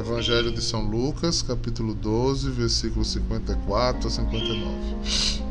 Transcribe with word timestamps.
Evangelho 0.00 0.50
de 0.50 0.62
São 0.62 0.80
Lucas, 0.88 1.42
capítulo 1.42 1.92
12, 1.92 2.50
versículos 2.50 3.12
54 3.12 4.08
a 4.08 4.10
59. 4.10 5.44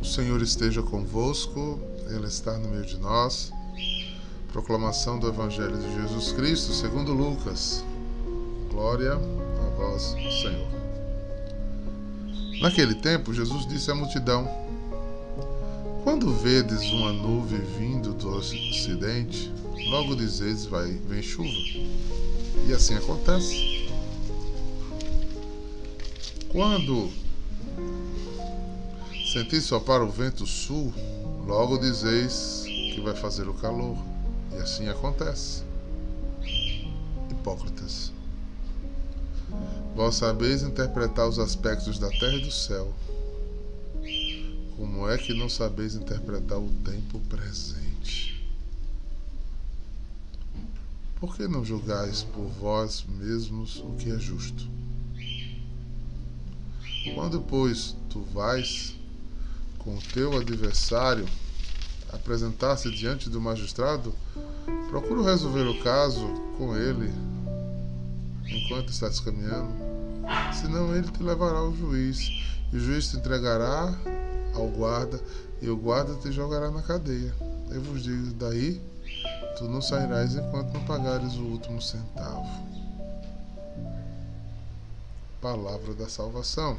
O 0.00 0.04
Senhor 0.04 0.40
esteja 0.40 0.84
convosco, 0.84 1.80
Ele 2.08 2.28
está 2.28 2.56
no 2.58 2.68
meio 2.68 2.86
de 2.86 2.96
nós. 2.96 3.52
Proclamação 4.52 5.18
do 5.18 5.26
Evangelho 5.26 5.76
de 5.76 5.92
Jesus 6.00 6.30
Cristo, 6.30 6.72
segundo 6.72 7.12
Lucas. 7.12 7.84
Glória 8.70 9.14
a 9.14 9.76
vós, 9.76 10.14
Senhor. 10.42 10.68
Naquele 12.62 12.94
tempo, 12.94 13.34
Jesus 13.34 13.66
disse 13.66 13.90
à 13.90 13.96
multidão: 13.96 14.48
Quando 16.04 16.32
vedes 16.34 16.82
uma 16.92 17.12
nuvem 17.12 17.60
vindo 17.76 18.14
do 18.14 18.28
ocidente, 18.36 19.52
logo 19.88 20.14
dizeis 20.14 20.66
vai 20.66 20.90
vem 21.08 21.22
chuva. 21.22 21.48
E 22.66 22.72
assim 22.72 22.94
acontece. 22.94 23.88
Quando 26.50 27.10
sentis 29.32 29.64
sopar 29.64 30.02
o 30.02 30.10
vento 30.10 30.46
sul, 30.46 30.92
logo 31.46 31.78
dizeis 31.78 32.64
que 32.64 33.00
vai 33.00 33.14
fazer 33.14 33.48
o 33.48 33.54
calor. 33.54 33.96
E 34.52 34.56
assim 34.56 34.88
acontece. 34.88 35.62
Hipócritas. 37.30 38.12
Vós 39.94 40.16
sabeis 40.16 40.62
interpretar 40.62 41.28
os 41.28 41.38
aspectos 41.38 41.98
da 41.98 42.08
terra 42.08 42.34
e 42.34 42.42
do 42.42 42.50
céu. 42.50 42.92
Como 44.76 45.08
é 45.08 45.18
que 45.18 45.34
não 45.34 45.48
sabeis 45.48 45.94
interpretar 45.94 46.58
o 46.58 46.68
tempo 46.84 47.20
presente? 47.28 47.89
Por 51.20 51.36
que 51.36 51.46
não 51.46 51.62
julgais 51.62 52.22
por 52.22 52.46
vós 52.46 53.04
mesmos 53.06 53.76
o 53.84 53.90
que 53.96 54.10
é 54.10 54.18
justo? 54.18 54.66
Quando, 57.14 57.42
pois, 57.42 57.94
tu 58.08 58.22
vais 58.32 58.96
com 59.78 59.96
o 59.96 60.02
teu 60.14 60.38
adversário 60.38 61.26
apresentar-se 62.10 62.90
diante 62.90 63.28
do 63.28 63.38
magistrado, 63.38 64.14
procura 64.88 65.30
resolver 65.30 65.66
o 65.66 65.82
caso 65.82 66.26
com 66.56 66.74
ele 66.74 67.12
enquanto 68.48 68.88
estás 68.88 69.20
caminhando, 69.20 69.72
senão 70.54 70.96
ele 70.96 71.08
te 71.10 71.22
levará 71.22 71.58
ao 71.58 71.76
juiz, 71.76 72.30
e 72.72 72.76
o 72.76 72.80
juiz 72.80 73.08
te 73.08 73.18
entregará 73.18 73.94
ao 74.54 74.68
guarda, 74.68 75.20
e 75.60 75.68
o 75.68 75.76
guarda 75.76 76.14
te 76.14 76.32
jogará 76.32 76.70
na 76.70 76.80
cadeia. 76.80 77.34
Eu 77.70 77.82
vos 77.82 78.02
digo, 78.02 78.32
daí 78.34 78.80
tu 79.56 79.68
não 79.68 79.80
sairás 79.80 80.34
enquanto 80.34 80.72
não 80.72 80.84
pagares 80.84 81.34
o 81.34 81.42
último 81.42 81.80
centavo. 81.80 82.48
Palavra 85.40 85.94
da 85.94 86.08
salvação. 86.08 86.76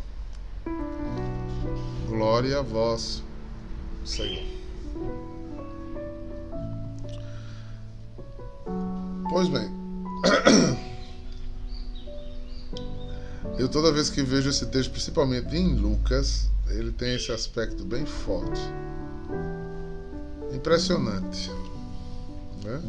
Glória 2.08 2.60
a 2.60 2.62
vós, 2.62 3.24
Senhor. 4.06 4.44
Pois 9.30 9.48
bem, 9.48 9.72
eu 13.58 13.70
toda 13.70 13.94
vez 13.94 14.10
que 14.10 14.22
vejo 14.22 14.50
esse 14.50 14.66
texto, 14.66 14.92
principalmente 14.92 15.56
em 15.56 15.76
Lucas, 15.76 16.50
ele 16.68 16.92
tem 16.92 17.16
esse 17.16 17.32
aspecto 17.32 17.86
bem 17.86 18.06
forte. 18.06 18.60
Impressionante. 20.54 21.50
Né? 22.64 22.82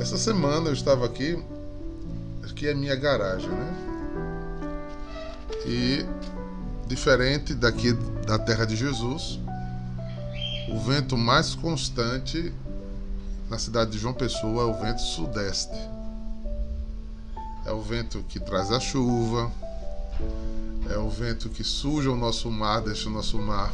Essa 0.00 0.16
semana 0.16 0.68
eu 0.68 0.72
estava 0.72 1.04
aqui, 1.04 1.42
aqui 2.42 2.68
é 2.68 2.74
minha 2.74 2.96
garagem, 2.96 3.48
né? 3.48 3.86
E 5.66 6.06
diferente 6.86 7.54
daqui 7.54 7.92
da 8.26 8.38
terra 8.38 8.64
de 8.64 8.76
Jesus, 8.76 9.38
o 10.68 10.78
vento 10.78 11.16
mais 11.16 11.54
constante 11.54 12.52
na 13.48 13.58
cidade 13.58 13.90
de 13.90 13.98
João 13.98 14.14
Pessoa 14.14 14.62
é 14.62 14.66
o 14.66 14.74
vento 14.74 15.00
sudeste. 15.00 15.76
É 17.66 17.72
o 17.72 17.80
vento 17.80 18.24
que 18.28 18.40
traz 18.40 18.70
a 18.72 18.80
chuva, 18.80 19.52
é 20.88 20.96
o 20.96 21.08
vento 21.08 21.48
que 21.48 21.62
suja 21.62 22.10
o 22.10 22.16
nosso 22.16 22.50
mar, 22.50 22.80
deixa 22.80 23.08
o 23.08 23.12
nosso 23.12 23.38
mar 23.38 23.72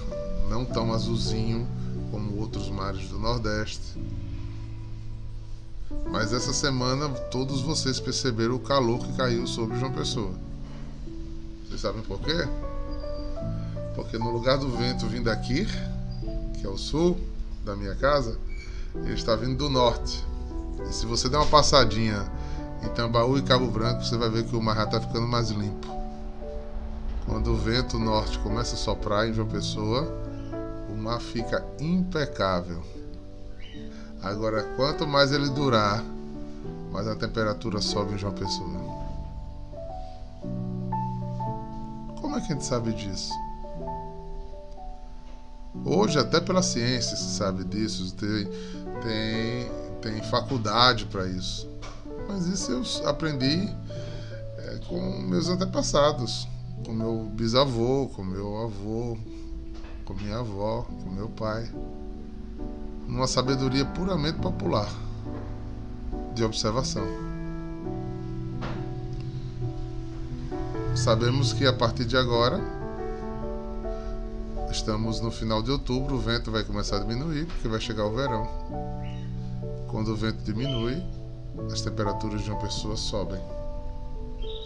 não 0.48 0.64
tão 0.64 0.92
azulzinho 0.92 1.66
como 2.10 2.38
outros 2.38 2.68
mares 2.68 3.08
do 3.08 3.18
Nordeste. 3.18 3.98
Mas 6.10 6.32
essa 6.32 6.52
semana 6.52 7.08
todos 7.08 7.60
vocês 7.62 7.98
perceberam 7.98 8.54
o 8.54 8.60
calor 8.60 8.98
que 9.00 9.12
caiu 9.16 9.46
sobre 9.46 9.78
João 9.78 9.92
Pessoa. 9.92 10.32
Vocês 11.66 11.80
sabem 11.80 12.02
por 12.02 12.20
quê? 12.20 12.48
Porque 13.94 14.18
no 14.18 14.30
lugar 14.30 14.58
do 14.58 14.68
vento 14.68 15.06
vindo 15.06 15.24
daqui, 15.24 15.66
que 16.54 16.66
é 16.66 16.68
o 16.68 16.76
sul 16.76 17.18
da 17.64 17.74
minha 17.74 17.94
casa, 17.94 18.38
ele 18.94 19.14
está 19.14 19.34
vindo 19.34 19.56
do 19.56 19.68
norte. 19.68 20.24
E 20.88 20.92
se 20.92 21.06
você 21.06 21.28
der 21.28 21.38
uma 21.38 21.46
passadinha 21.46 22.30
em 22.82 22.88
Tambaú 22.90 23.36
e 23.38 23.42
Cabo 23.42 23.66
Branco, 23.66 24.04
você 24.04 24.16
vai 24.16 24.30
ver 24.30 24.44
que 24.44 24.54
o 24.54 24.62
mar 24.62 24.84
está 24.84 25.00
ficando 25.00 25.26
mais 25.26 25.50
limpo. 25.50 25.86
Quando 27.26 27.52
o 27.52 27.56
vento 27.56 27.98
norte 27.98 28.38
começa 28.38 28.74
a 28.74 28.78
soprar 28.78 29.28
em 29.28 29.34
João 29.34 29.48
Pessoa, 29.48 30.06
o 30.88 30.94
mar 30.94 31.20
fica 31.20 31.64
impecável. 31.80 32.82
Agora, 34.22 34.62
quanto 34.76 35.06
mais 35.06 35.32
ele 35.32 35.48
durar, 35.50 36.02
mais 36.90 37.06
a 37.06 37.14
temperatura 37.14 37.80
sobe 37.80 38.14
em 38.14 38.18
João 38.18 38.32
Pessoa. 38.32 38.68
Como 42.20 42.36
é 42.36 42.40
que 42.40 42.52
a 42.52 42.54
gente 42.54 42.64
sabe 42.64 42.92
disso? 42.92 43.32
Hoje, 45.84 46.18
até 46.18 46.40
pela 46.40 46.62
ciência 46.62 47.16
se 47.16 47.36
sabe 47.36 47.64
disso, 47.64 48.12
tem, 48.14 48.48
tem, 49.02 49.70
tem 50.00 50.22
faculdade 50.30 51.06
para 51.06 51.26
isso. 51.26 51.68
Mas 52.26 52.46
isso 52.46 52.72
eu 52.72 53.08
aprendi 53.08 53.68
é, 54.58 54.80
com 54.88 55.00
meus 55.20 55.48
antepassados, 55.48 56.48
com 56.84 56.92
meu 56.92 57.30
bisavô, 57.34 58.08
com 58.14 58.24
meu 58.24 58.64
avô, 58.64 59.16
com 60.04 60.14
minha 60.14 60.38
avó, 60.38 60.86
com 61.04 61.10
meu 61.10 61.28
pai. 61.28 61.70
Numa 63.06 63.26
sabedoria 63.26 63.84
puramente 63.84 64.38
popular, 64.38 64.88
de 66.34 66.44
observação. 66.44 67.06
Sabemos 70.94 71.52
que 71.52 71.66
a 71.66 71.72
partir 71.72 72.04
de 72.04 72.16
agora 72.16 72.60
Estamos 74.76 75.20
no 75.22 75.30
final 75.30 75.62
de 75.62 75.70
outubro, 75.70 76.16
o 76.16 76.18
vento 76.18 76.50
vai 76.50 76.62
começar 76.62 76.96
a 76.96 76.98
diminuir 76.98 77.46
porque 77.46 77.66
vai 77.66 77.80
chegar 77.80 78.04
o 78.04 78.14
verão. 78.14 78.46
Quando 79.88 80.08
o 80.08 80.14
vento 80.14 80.44
diminui, 80.44 81.02
as 81.72 81.80
temperaturas 81.80 82.42
de 82.42 82.50
uma 82.50 82.60
pessoa 82.60 82.94
sobem. 82.94 83.40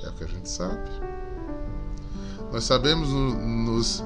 É 0.05 0.09
o 0.09 0.12
que 0.15 0.25
a 0.25 0.27
gente 0.27 0.49
sabe. 0.49 0.91
Nós 2.53 2.65
sabemos 2.65 3.09
no, 3.09 3.34
nos, 3.34 4.03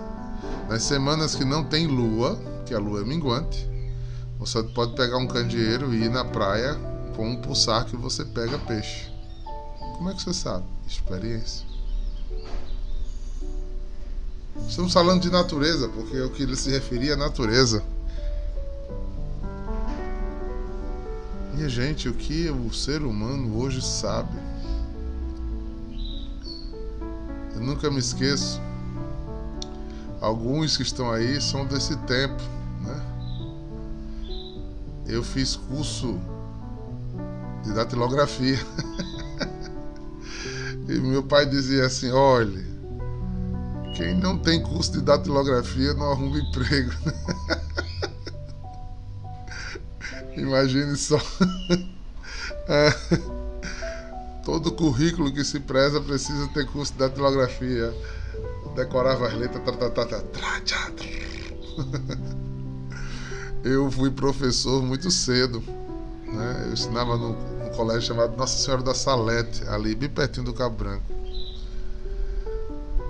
nas 0.68 0.82
semanas 0.82 1.34
que 1.34 1.44
não 1.44 1.64
tem 1.64 1.86
lua, 1.86 2.38
que 2.66 2.74
a 2.74 2.78
lua 2.78 3.00
é 3.00 3.04
minguante, 3.04 3.66
você 4.44 4.62
pode 4.62 4.94
pegar 4.94 5.16
um 5.16 5.26
candeeiro 5.26 5.94
e 5.94 6.04
ir 6.04 6.10
na 6.10 6.22
praia 6.22 6.74
com 7.16 7.30
um 7.30 7.36
pulsar 7.36 7.86
que 7.86 7.96
você 7.96 8.26
pega 8.26 8.58
peixe. 8.58 9.10
Como 9.96 10.10
é 10.10 10.14
que 10.14 10.22
você 10.22 10.34
sabe? 10.34 10.66
Experiência. 10.86 11.66
Estamos 14.68 14.92
falando 14.92 15.22
de 15.22 15.30
natureza, 15.30 15.88
porque 15.88 16.18
é 16.18 16.22
o 16.22 16.30
que 16.30 16.42
ele 16.42 16.56
se 16.56 16.70
referia 16.70 17.14
à 17.14 17.16
natureza. 17.16 17.82
Minha 21.54 21.68
gente, 21.68 22.06
o 22.06 22.12
que 22.12 22.50
o 22.50 22.70
ser 22.70 23.02
humano 23.02 23.58
hoje 23.58 23.80
sabe? 23.80 24.36
Eu 27.54 27.60
nunca 27.60 27.90
me 27.90 27.98
esqueço. 27.98 28.60
Alguns 30.20 30.76
que 30.76 30.82
estão 30.82 31.10
aí 31.10 31.40
são 31.40 31.64
desse 31.64 31.96
tempo? 31.98 32.53
Eu 35.06 35.22
fiz 35.22 35.56
curso 35.56 36.18
de 37.62 37.72
datilografia. 37.72 38.58
e 40.88 41.00
meu 41.00 41.22
pai 41.22 41.46
dizia 41.46 41.86
assim: 41.86 42.10
olhe, 42.10 42.64
quem 43.96 44.14
não 44.14 44.38
tem 44.38 44.62
curso 44.62 44.92
de 44.92 45.02
datilografia 45.02 45.94
não 45.94 46.12
arruma 46.12 46.38
emprego. 46.38 46.92
Imagine 50.36 50.96
só. 50.96 51.18
É. 52.66 52.90
Todo 54.42 54.72
currículo 54.72 55.30
que 55.30 55.44
se 55.44 55.60
preza 55.60 56.00
precisa 56.00 56.48
ter 56.48 56.66
curso 56.66 56.92
de 56.92 56.98
datilografia. 56.98 57.92
Decorava 58.74 59.28
as 59.28 59.34
letras. 59.34 59.62
Tra, 59.64 59.90
tra, 59.90 60.06
tra, 60.06 60.22
Eu 63.64 63.90
fui 63.90 64.10
professor 64.10 64.82
muito 64.82 65.10
cedo. 65.10 65.62
Né? 66.26 66.64
Eu 66.66 66.74
ensinava 66.74 67.16
no, 67.16 67.30
no 67.30 67.70
colégio 67.70 68.02
chamado 68.02 68.36
Nossa 68.36 68.62
Senhora 68.62 68.82
da 68.82 68.92
Salete, 68.92 69.66
ali 69.68 69.94
bem 69.94 70.10
pertinho 70.10 70.44
do 70.44 70.52
Cabo 70.52 70.76
Branco. 70.76 71.02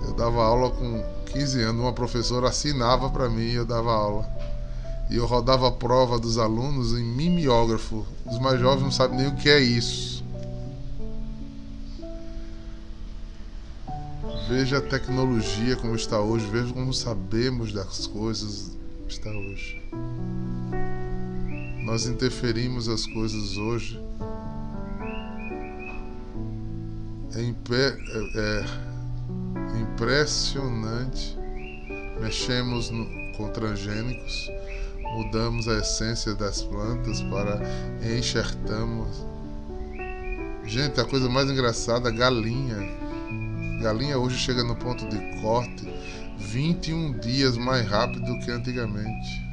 Eu 0.07 0.13
dava 0.13 0.41
aula 0.41 0.71
com 0.71 1.03
15 1.25 1.61
anos, 1.61 1.81
uma 1.81 1.91
professora 1.91 2.47
assinava 2.47 3.09
para 3.09 3.27
mim 3.27 3.49
e 3.49 3.55
eu 3.55 3.65
dava 3.65 3.91
aula. 3.91 4.25
E 5.09 5.17
eu 5.17 5.25
rodava 5.25 5.67
a 5.67 5.71
prova 5.71 6.17
dos 6.17 6.37
alunos 6.37 6.93
em 6.93 7.03
mimeógrafo. 7.03 8.05
Os 8.25 8.39
mais 8.39 8.57
jovens 8.57 8.81
não 8.81 8.91
sabem 8.91 9.17
nem 9.17 9.27
o 9.27 9.35
que 9.35 9.49
é 9.49 9.59
isso. 9.59 10.23
Veja 14.47 14.77
a 14.77 14.81
tecnologia 14.81 15.75
como 15.75 15.95
está 15.95 16.21
hoje, 16.21 16.45
veja 16.49 16.71
como 16.71 16.93
sabemos 16.93 17.73
das 17.73 18.07
coisas 18.07 18.71
está 19.07 19.29
hoje. 19.29 19.81
Nós 21.85 22.07
interferimos 22.07 22.89
as 22.89 23.05
coisas 23.05 23.55
hoje. 23.55 24.03
É, 27.35 27.41
é, 27.41 28.65
é 29.75 29.79
impressionante. 29.79 31.37
Mexemos 32.19 32.89
no, 32.89 33.05
com 33.37 33.49
transgênicos, 33.49 34.49
mudamos 35.15 35.67
a 35.67 35.77
essência 35.77 36.33
das 36.33 36.61
plantas 36.63 37.21
para 37.21 37.61
enxertamos. 38.17 39.23
Gente, 40.65 40.99
a 40.99 41.05
coisa 41.05 41.29
mais 41.29 41.49
engraçada, 41.49 42.09
galinha 42.09 43.05
Galinha 43.85 44.17
hoje 44.17 44.37
chega 44.37 44.63
no 44.63 44.75
ponto 44.75 45.07
de 45.07 45.39
corte 45.39 45.87
21 46.39 47.19
dias 47.19 47.55
mais 47.55 47.87
rápido 47.87 48.25
do 48.25 48.39
que 48.39 48.49
antigamente. 48.49 49.44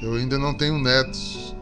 Eu 0.00 0.14
ainda 0.14 0.38
não 0.38 0.52
tenho 0.52 0.78
netos 0.78 1.54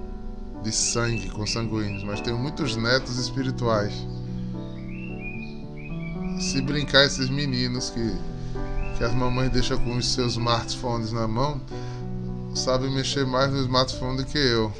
de 0.62 0.72
sangue 0.72 1.28
consanguíneos, 1.30 2.02
mas 2.02 2.20
tenho 2.20 2.36
muitos 2.36 2.74
netos 2.74 3.16
espirituais. 3.18 3.92
Se 6.40 6.60
brincar 6.60 7.04
esses 7.04 7.28
meninos 7.30 7.90
que, 7.90 8.12
que 8.98 9.04
as 9.04 9.14
mamães 9.14 9.52
deixam 9.52 9.78
com 9.78 9.96
os 9.96 10.08
seus 10.12 10.32
smartphones 10.32 11.12
na 11.12 11.28
mão, 11.28 11.60
sabem 12.56 12.90
mexer 12.90 13.24
mais 13.24 13.52
no 13.52 13.60
smartphone 13.60 14.16
do 14.16 14.24
que 14.24 14.38
eu. 14.38 14.72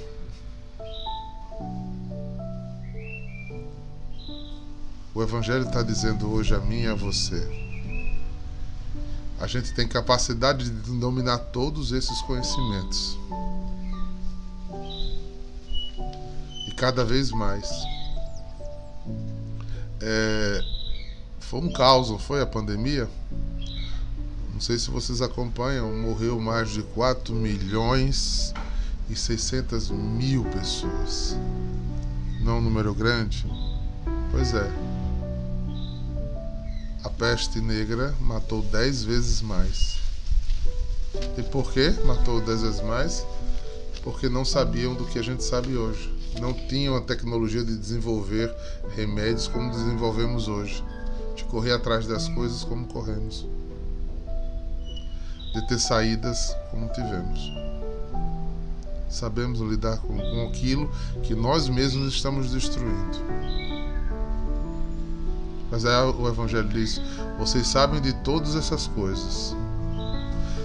O 5.14 5.22
Evangelho 5.22 5.64
está 5.64 5.80
dizendo 5.80 6.28
hoje 6.28 6.54
a 6.56 6.58
mim 6.58 6.82
e 6.82 6.86
a 6.88 6.94
você. 6.94 7.46
A 9.38 9.46
gente 9.46 9.72
tem 9.74 9.86
capacidade 9.86 10.68
de 10.68 10.98
dominar 10.98 11.38
todos 11.38 11.92
esses 11.92 12.20
conhecimentos. 12.22 13.16
Cada 16.76 17.04
vez 17.04 17.30
mais. 17.30 17.68
É, 20.00 20.64
foi 21.40 21.60
um 21.60 21.72
caos, 21.72 22.10
não 22.10 22.18
foi 22.18 22.40
a 22.40 22.46
pandemia? 22.46 23.08
Não 24.52 24.60
sei 24.60 24.78
se 24.78 24.90
vocês 24.90 25.20
acompanham, 25.20 25.92
morreu 25.94 26.40
mais 26.40 26.70
de 26.70 26.82
4 26.82 27.34
milhões 27.34 28.52
e 29.08 29.16
600 29.16 29.90
mil 29.90 30.44
pessoas. 30.44 31.36
Não 32.40 32.52
é 32.52 32.54
um 32.56 32.60
número 32.60 32.94
grande? 32.94 33.46
Pois 34.30 34.54
é 34.54 34.70
a 37.04 37.10
peste 37.10 37.60
negra 37.60 38.14
matou 38.18 38.62
dez 38.62 39.04
vezes 39.04 39.42
mais. 39.42 39.98
E 41.36 41.42
por 41.42 41.70
que 41.70 41.90
matou 42.06 42.40
dez 42.40 42.62
vezes 42.62 42.80
mais? 42.80 43.26
Porque 44.02 44.26
não 44.26 44.42
sabiam 44.42 44.94
do 44.94 45.04
que 45.04 45.18
a 45.18 45.22
gente 45.22 45.44
sabe 45.44 45.76
hoje. 45.76 46.13
Não 46.40 46.52
tinham 46.52 46.96
a 46.96 47.00
tecnologia 47.00 47.64
de 47.64 47.76
desenvolver 47.76 48.54
remédios 48.96 49.46
como 49.46 49.70
desenvolvemos 49.70 50.48
hoje. 50.48 50.82
De 51.36 51.44
correr 51.44 51.72
atrás 51.72 52.06
das 52.06 52.28
coisas 52.28 52.64
como 52.64 52.86
corremos. 52.86 53.46
De 55.52 55.66
ter 55.68 55.78
saídas 55.78 56.54
como 56.70 56.88
tivemos. 56.92 57.52
Sabemos 59.08 59.60
lidar 59.60 59.98
com, 59.98 60.16
com 60.16 60.48
aquilo 60.48 60.90
que 61.22 61.34
nós 61.34 61.68
mesmos 61.68 62.14
estamos 62.14 62.50
destruindo. 62.50 63.18
Mas 65.70 65.84
aí 65.84 66.04
o 66.06 66.28
Evangelho 66.28 66.68
diz: 66.68 67.00
vocês 67.38 67.66
sabem 67.66 68.00
de 68.00 68.12
todas 68.12 68.54
essas 68.54 68.86
coisas, 68.88 69.54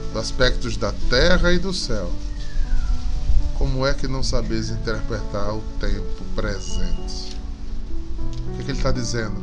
dos 0.08 0.18
aspectos 0.18 0.78
da 0.78 0.92
terra 1.10 1.52
e 1.52 1.60
do 1.60 1.74
céu. 1.74 2.12
Como 3.60 3.86
é 3.86 3.94
que 3.94 4.08
não 4.08 4.24
sabeis 4.24 4.70
interpretar 4.70 5.54
o 5.54 5.62
tempo 5.82 6.24
presente? 6.34 7.38
O 8.48 8.56
que, 8.56 8.62
é 8.62 8.64
que 8.64 8.72
ele 8.72 8.78
está 8.78 8.90
dizendo? 8.90 9.36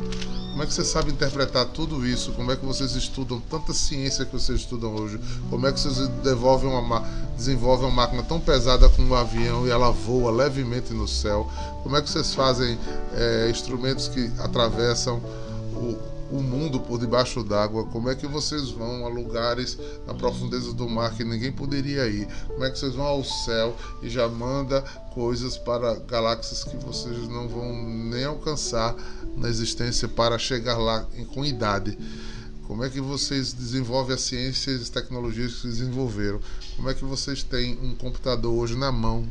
Como 0.49 0.63
é 0.63 0.65
que 0.65 0.73
você 0.73 0.83
sabe 0.83 1.11
interpretar 1.11 1.67
tudo 1.67 2.03
isso? 2.03 2.31
Como 2.31 2.51
é 2.51 2.55
que 2.55 2.65
vocês 2.65 2.95
estudam 2.95 3.39
tanta 3.39 3.73
ciência 3.73 4.25
que 4.25 4.33
vocês 4.33 4.61
estudam 4.61 4.95
hoje? 4.95 5.19
Como 5.51 5.67
é 5.67 5.71
que 5.71 5.79
vocês 5.79 6.07
desenvolvem 6.07 6.67
uma, 6.67 7.01
desenvolvem 7.35 7.85
uma 7.85 7.95
máquina 7.95 8.23
tão 8.23 8.39
pesada 8.39 8.89
como 8.89 9.09
um 9.09 9.15
avião 9.15 9.67
e 9.67 9.69
ela 9.69 9.91
voa 9.91 10.31
levemente 10.31 10.93
no 10.95 11.07
céu? 11.07 11.47
Como 11.83 11.95
é 11.95 12.01
que 12.01 12.09
vocês 12.09 12.33
fazem 12.33 12.75
é, 13.13 13.51
instrumentos 13.51 14.07
que 14.07 14.31
atravessam 14.39 15.21
o, 15.75 15.95
o 16.31 16.41
mundo 16.41 16.79
por 16.79 16.99
debaixo 16.99 17.43
d'água, 17.43 17.85
como 17.85 18.09
é 18.09 18.15
que 18.15 18.27
vocês 18.27 18.69
vão 18.69 19.05
a 19.05 19.09
lugares 19.09 19.77
na 20.05 20.13
profundeza 20.13 20.73
do 20.73 20.89
mar 20.89 21.15
que 21.15 21.23
ninguém 21.23 21.51
poderia 21.51 22.07
ir? 22.07 22.27
Como 22.47 22.63
é 22.65 22.69
que 22.69 22.77
vocês 22.77 22.95
vão 22.95 23.05
ao 23.05 23.23
céu 23.23 23.75
e 24.01 24.09
já 24.09 24.27
manda 24.27 24.81
coisas 25.13 25.57
para 25.57 25.95
galáxias 25.99 26.63
que 26.63 26.77
vocês 26.77 27.27
não 27.29 27.47
vão 27.47 27.73
nem 28.09 28.25
alcançar 28.25 28.95
na 29.35 29.47
existência 29.47 30.07
para 30.07 30.37
chegar 30.37 30.77
lá 30.77 31.07
com 31.33 31.45
idade? 31.45 31.97
Como 32.67 32.83
é 32.83 32.89
que 32.89 32.99
vocês 32.99 33.53
desenvolvem 33.53 34.13
as 34.13 34.21
ciências 34.21 34.79
e 34.79 34.83
as 34.83 34.89
tecnologias 34.89 35.61
que 35.61 35.67
desenvolveram? 35.67 36.41
Como 36.75 36.89
é 36.89 36.93
que 36.93 37.05
vocês 37.05 37.41
têm 37.41 37.79
um 37.81 37.95
computador 37.95 38.53
hoje 38.53 38.75
na 38.75 38.91
mão 38.91 39.25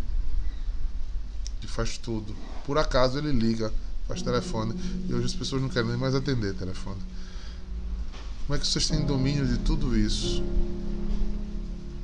que 1.61 1.67
faz 1.67 1.99
tudo? 1.99 2.35
Por 2.65 2.79
acaso 2.79 3.19
ele 3.19 3.33
liga 3.33 3.71
faz 4.07 4.23
telefone. 4.23 4.75
E 5.09 5.15
hoje 5.15 5.27
as 5.27 5.35
pessoas 5.35 5.63
não 5.63 5.69
querem 5.69 5.91
nem 5.91 5.99
mais 5.99 6.15
atender 6.15 6.55
telefone. 6.55 7.01
Como 8.47 8.57
é 8.57 8.61
que 8.61 8.67
vocês 8.67 8.89
têm 8.89 9.05
domínio 9.05 9.47
de 9.47 9.59
tudo 9.59 9.97
isso? 9.99 10.43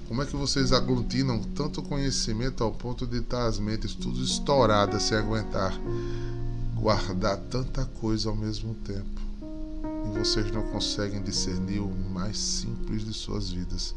Como 0.09 0.23
é 0.23 0.27
que 0.27 0.37
vocês 0.37 0.73
aglutinam 0.73 1.43
tanto 1.55 1.83
conhecimento 1.83 2.63
ao 2.63 2.73
ponto 2.73 3.07
de 3.07 3.19
estar 3.19 3.47
as 3.47 3.59
mentes 3.59 3.95
tudo 3.95 4.23
estouradas 4.23 5.05
sem 5.05 5.17
aguentar 5.17 5.73
guardar 6.75 7.37
tanta 7.37 7.85
coisa 7.85 8.29
ao 8.29 8.37
mesmo 8.37 8.75
tempo? 8.75 9.23
E 10.05 10.19
vocês 10.19 10.51
não 10.51 10.63
conseguem 10.65 11.23
discernir 11.23 11.79
o 11.79 11.89
mais 12.13 12.37
simples 12.37 13.05
de 13.05 13.15
suas 13.15 13.51
vidas, 13.51 13.95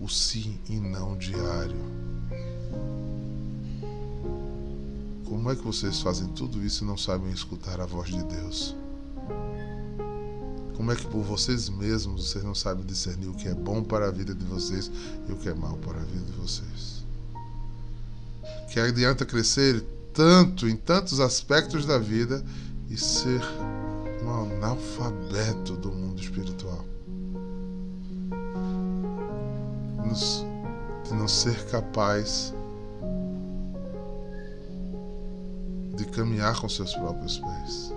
o 0.00 0.08
sim 0.08 0.58
e 0.68 0.80
não 0.80 1.16
diário. 1.16 1.76
Como 5.32 5.50
é 5.50 5.56
que 5.56 5.64
vocês 5.64 6.02
fazem 6.02 6.28
tudo 6.28 6.62
isso 6.62 6.84
e 6.84 6.86
não 6.86 6.98
sabem 6.98 7.32
escutar 7.32 7.80
a 7.80 7.86
voz 7.86 8.10
de 8.10 8.22
Deus? 8.22 8.76
Como 10.76 10.92
é 10.92 10.94
que 10.94 11.06
por 11.06 11.22
vocês 11.22 11.70
mesmos 11.70 12.28
vocês 12.28 12.44
não 12.44 12.54
sabem 12.54 12.84
discernir 12.84 13.28
o 13.28 13.34
que 13.34 13.48
é 13.48 13.54
bom 13.54 13.82
para 13.82 14.08
a 14.08 14.10
vida 14.10 14.34
de 14.34 14.44
vocês 14.44 14.90
e 15.26 15.32
o 15.32 15.36
que 15.36 15.48
é 15.48 15.54
mal 15.54 15.78
para 15.78 15.98
a 15.98 16.04
vida 16.04 16.26
de 16.26 16.32
vocês? 16.32 17.06
Que 18.70 18.78
adianta 18.78 19.24
crescer 19.24 19.82
tanto 20.12 20.68
em 20.68 20.76
tantos 20.76 21.18
aspectos 21.18 21.86
da 21.86 21.96
vida 21.98 22.44
e 22.90 22.98
ser 22.98 23.40
um 24.22 24.30
analfabeto 24.30 25.78
do 25.78 25.90
mundo 25.90 26.20
espiritual. 26.20 26.84
De 31.08 31.14
não 31.14 31.26
ser 31.26 31.64
capaz 31.70 32.52
de 32.52 32.61
caminhar 36.12 36.58
com 36.60 36.68
seus 36.68 36.94
próprios 36.94 37.38
pés. 37.38 37.92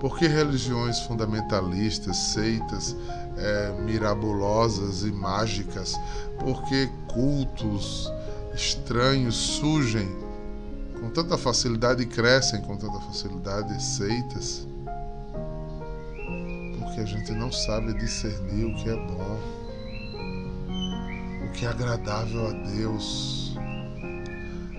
Por 0.00 0.18
que 0.18 0.26
religiões 0.26 1.00
fundamentalistas, 1.00 2.16
seitas 2.16 2.94
é, 3.36 3.72
mirabolosas 3.82 5.02
e 5.02 5.12
mágicas? 5.12 5.98
Por 6.38 6.62
que 6.64 6.88
cultos 7.12 8.12
estranhos 8.54 9.34
surgem 9.34 10.08
com 11.00 11.10
tanta 11.10 11.38
facilidade 11.38 12.02
e 12.02 12.06
crescem 12.06 12.60
com 12.62 12.76
tanta 12.76 13.00
facilidade 13.00 13.82
seitas? 13.82 14.66
Porque 16.78 17.00
a 17.00 17.04
gente 17.04 17.32
não 17.32 17.50
sabe 17.50 17.94
discernir 17.94 18.64
o 18.66 18.74
que 18.76 18.90
é 18.90 18.96
bom, 18.96 19.40
o 21.46 21.52
que 21.52 21.64
é 21.64 21.68
agradável 21.68 22.48
a 22.48 22.52
Deus 22.70 23.45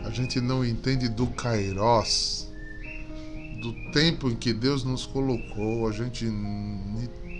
a 0.04 0.10
gente 0.10 0.40
não 0.40 0.66
entende 0.66 1.10
do 1.10 1.28
Kairos, 1.28 2.48
do 3.62 3.74
tempo 3.92 4.30
em 4.30 4.36
que 4.36 4.54
Deus 4.54 4.84
nos 4.84 5.06
colocou, 5.06 5.88
a 5.88 5.92
gente 5.92 6.26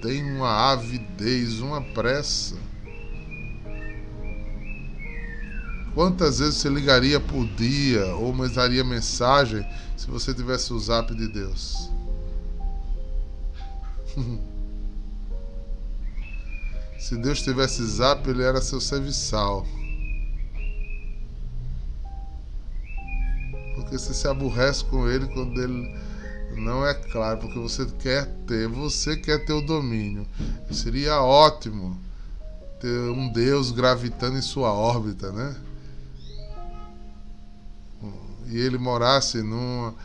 tem 0.02 0.24
uma 0.36 0.72
avidez, 0.72 1.60
uma 1.60 1.82
pressa. 1.82 2.56
Quantas 5.94 6.40
vezes 6.40 6.56
você 6.56 6.70
ligaria 6.70 7.20
por 7.20 7.46
dia 7.56 8.06
ou 8.18 8.32
mandaria 8.32 8.84
mensagem 8.84 9.66
se 9.96 10.08
você 10.08 10.34
tivesse 10.34 10.72
o 10.72 10.80
zap 10.80 11.14
de 11.16 11.28
Deus? 11.28 11.90
se 17.00 17.18
Deus 17.18 17.42
tivesse 17.42 17.84
zap, 17.84 18.30
ele 18.30 18.44
era 18.44 18.62
seu 18.62 18.80
serviçal. 18.80 19.66
Porque 23.88 23.98
você 23.98 24.14
se 24.14 24.28
aborrece 24.28 24.84
com 24.84 25.10
ele 25.10 25.28
quando 25.28 25.62
ele 25.62 25.96
não 26.58 26.86
é 26.86 26.94
claro, 26.94 27.40
porque 27.40 27.58
você 27.58 27.86
quer 27.86 28.26
ter, 28.46 28.68
você 28.68 29.16
quer 29.16 29.46
ter 29.46 29.54
o 29.54 29.62
domínio. 29.62 30.28
Seria 30.72 31.22
ótimo 31.22 31.98
ter 32.82 33.00
um 33.10 33.32
Deus 33.32 33.72
gravitando 33.72 34.38
em 34.38 34.42
sua 34.42 34.74
órbita, 34.74 35.32
né? 35.32 35.56
E 38.48 38.58
ele 38.58 38.78
morasse 38.78 39.42
numa, 39.42 39.96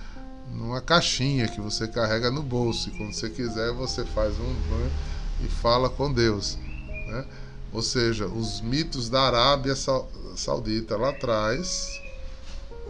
numa 0.48 0.80
caixinha 0.80 1.48
que 1.48 1.60
você 1.60 1.88
carrega 1.88 2.30
no 2.30 2.42
bolso. 2.42 2.88
E 2.88 2.92
quando 2.92 3.12
você 3.12 3.28
quiser, 3.28 3.72
você 3.72 4.04
faz 4.04 4.38
um 4.38 4.54
e 5.44 5.48
fala 5.48 5.90
com 5.90 6.12
Deus. 6.12 6.56
Né? 7.08 7.24
Ou 7.72 7.82
seja, 7.82 8.26
os 8.26 8.60
mitos 8.60 9.08
da 9.08 9.22
Arábia 9.22 9.74
Saudita 10.36 10.96
lá 10.96 11.10
atrás 11.10 12.01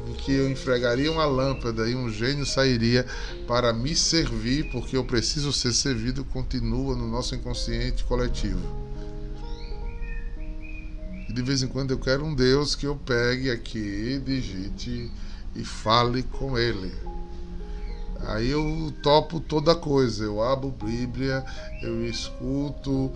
em 0.08 0.14
que 0.14 0.32
eu 0.32 0.50
enfregaria 0.50 1.10
uma 1.10 1.24
lâmpada 1.24 1.88
e 1.88 1.94
um 1.94 2.10
gênio 2.10 2.44
sairia 2.44 3.06
para 3.46 3.72
me 3.72 3.94
servir, 3.94 4.70
porque 4.70 4.96
eu 4.96 5.04
preciso 5.04 5.52
ser 5.52 5.72
servido, 5.72 6.24
continua 6.24 6.96
no 6.96 7.08
nosso 7.08 7.34
inconsciente 7.34 8.04
coletivo. 8.04 8.60
E 11.28 11.32
de 11.32 11.42
vez 11.42 11.62
em 11.62 11.68
quando 11.68 11.92
eu 11.92 11.98
quero 11.98 12.24
um 12.24 12.34
Deus 12.34 12.74
que 12.74 12.86
eu 12.86 12.96
pegue 12.96 13.50
aqui, 13.50 14.20
digite 14.24 15.10
e 15.54 15.64
fale 15.64 16.22
com 16.22 16.58
Ele. 16.58 16.92
Aí 18.26 18.50
eu 18.50 18.92
topo 19.02 19.40
toda 19.40 19.74
coisa, 19.74 20.24
eu 20.24 20.42
abro 20.42 20.70
Bíblia, 20.70 21.44
eu 21.82 22.06
escuto 22.06 23.10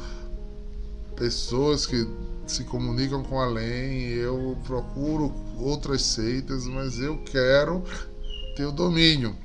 pessoas 1.14 1.86
que 1.86 2.06
se 2.52 2.64
comunicam 2.64 3.22
com 3.22 3.40
além, 3.40 4.02
eu 4.08 4.56
procuro 4.64 5.32
outras 5.58 6.02
seitas, 6.02 6.64
mas 6.66 6.98
eu 6.98 7.18
quero 7.18 7.82
ter 8.56 8.64
o 8.64 8.72
domínio. 8.72 9.36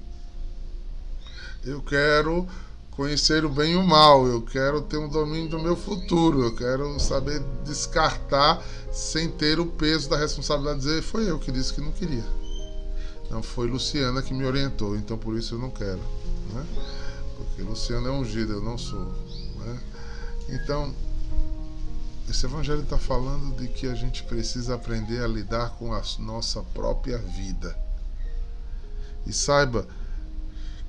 Eu 1.63 1.81
quero 1.81 2.47
conhecer 2.91 3.45
o 3.45 3.49
bem 3.49 3.73
e 3.73 3.75
o 3.75 3.83
mal, 3.83 4.27
eu 4.27 4.41
quero 4.41 4.81
ter 4.81 4.97
um 4.97 5.07
domínio 5.07 5.49
do 5.49 5.59
meu 5.59 5.75
futuro, 5.75 6.43
eu 6.43 6.55
quero 6.55 6.99
saber 6.99 7.41
descartar 7.65 8.63
sem 8.91 9.29
ter 9.29 9.59
o 9.59 9.65
peso 9.65 10.09
da 10.09 10.17
responsabilidade 10.17 10.81
de 10.81 10.85
dizer 10.85 11.01
foi 11.01 11.29
eu 11.29 11.39
que 11.39 11.51
disse 11.51 11.73
que 11.73 11.81
não 11.81 11.91
queria. 11.91 12.25
Não 13.29 13.41
foi 13.41 13.67
Luciana 13.67 14.21
que 14.21 14.33
me 14.33 14.45
orientou, 14.45 14.95
então 14.95 15.17
por 15.17 15.37
isso 15.37 15.55
eu 15.55 15.59
não 15.59 15.69
quero. 15.69 15.99
Né? 16.53 16.65
Porque 17.37 17.61
Luciana 17.61 18.09
é 18.09 18.11
ungida, 18.11 18.53
eu 18.53 18.61
não 18.61 18.77
sou. 18.77 19.05
Né? 19.59 19.79
Então, 20.49 20.93
esse 22.29 22.45
evangelho 22.45 22.83
está 22.83 22.97
falando 22.97 23.55
de 23.57 23.67
que 23.67 23.87
a 23.87 23.95
gente 23.95 24.23
precisa 24.23 24.75
aprender 24.75 25.21
a 25.23 25.27
lidar 25.27 25.71
com 25.71 25.93
a 25.93 26.01
nossa 26.19 26.61
própria 26.61 27.17
vida. 27.17 27.77
E 29.25 29.33
saiba 29.33 29.87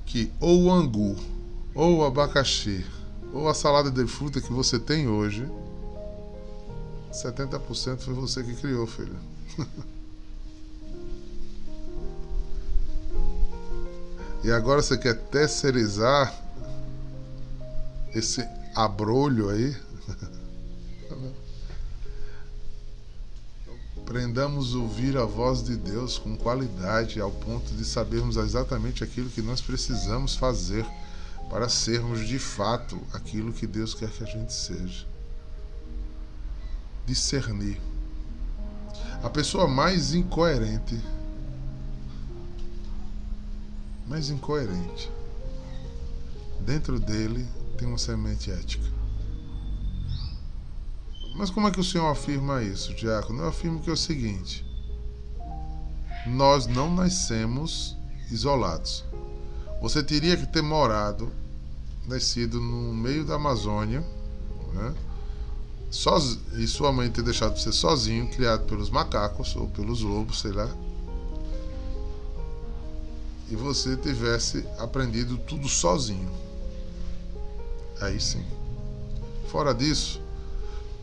que 0.05 0.31
ou 0.39 0.63
o 0.63 0.71
angu, 0.71 1.17
ou 1.73 1.97
o 1.97 2.05
abacaxi, 2.05 2.85
ou 3.33 3.49
a 3.49 3.53
salada 3.53 3.89
de 3.89 4.05
fruta 4.07 4.39
que 4.39 4.53
você 4.53 4.79
tem 4.79 5.07
hoje, 5.07 5.49
70% 7.11 7.99
foi 7.99 8.13
você 8.13 8.43
que 8.43 8.55
criou, 8.55 8.87
filho. 8.87 9.17
e 14.43 14.51
agora 14.51 14.81
você 14.81 14.97
quer 14.97 15.15
terceirizar 15.15 16.33
esse 18.13 18.47
abrolho 18.75 19.49
aí? 19.49 19.75
Aprendamos 23.97 24.75
a 24.75 24.79
ouvir 24.79 25.17
a 25.17 25.25
voz 25.25 25.63
de 25.63 25.75
Deus 25.77 26.17
com 26.17 26.37
qualidade, 26.37 27.19
ao 27.19 27.31
ponto 27.31 27.73
de 27.73 27.85
sabermos 27.85 28.37
exatamente 28.37 29.03
aquilo 29.03 29.29
que 29.29 29.41
nós 29.41 29.61
precisamos 29.61 30.35
fazer 30.35 30.85
para 31.49 31.69
sermos 31.69 32.27
de 32.27 32.37
fato 32.37 32.99
aquilo 33.13 33.53
que 33.53 33.65
Deus 33.65 33.93
quer 33.93 34.09
que 34.09 34.23
a 34.23 34.27
gente 34.27 34.53
seja. 34.53 35.07
Discernir. 37.05 37.79
A 39.23 39.29
pessoa 39.29 39.67
mais 39.67 40.13
incoerente, 40.13 40.99
mais 44.07 44.29
incoerente, 44.29 45.09
dentro 46.59 46.99
dele 46.99 47.47
tem 47.77 47.87
uma 47.87 47.97
semente 47.97 48.51
ética. 48.51 48.92
Mas 51.35 51.49
como 51.49 51.67
é 51.67 51.71
que 51.71 51.79
o 51.79 51.83
senhor 51.83 52.09
afirma 52.09 52.61
isso, 52.61 52.93
Diácono? 52.93 53.41
Eu 53.41 53.47
afirmo 53.47 53.81
que 53.81 53.89
é 53.89 53.93
o 53.93 53.97
seguinte: 53.97 54.65
nós 56.27 56.67
não 56.67 56.93
nascemos 56.93 57.97
isolados. 58.31 59.03
Você 59.81 60.03
teria 60.03 60.37
que 60.37 60.45
ter 60.45 60.61
morado, 60.61 61.31
nascido 62.07 62.59
no 62.61 62.93
meio 62.93 63.25
da 63.25 63.35
Amazônia, 63.35 64.03
né? 64.73 64.93
Soz... 65.89 66.39
e 66.53 66.65
sua 66.67 66.91
mãe 66.91 67.11
ter 67.11 67.21
deixado 67.21 67.59
você 67.59 67.71
sozinho, 67.71 68.27
criado 68.29 68.65
pelos 68.65 68.89
macacos 68.89 69.55
ou 69.55 69.67
pelos 69.67 70.01
lobos, 70.01 70.39
sei 70.39 70.51
lá. 70.51 70.69
E 73.49 73.55
você 73.55 73.95
tivesse 73.97 74.65
aprendido 74.79 75.37
tudo 75.37 75.67
sozinho. 75.67 76.31
Aí 78.01 78.19
sim. 78.19 78.43
Fora 79.49 79.73
disso, 79.73 80.22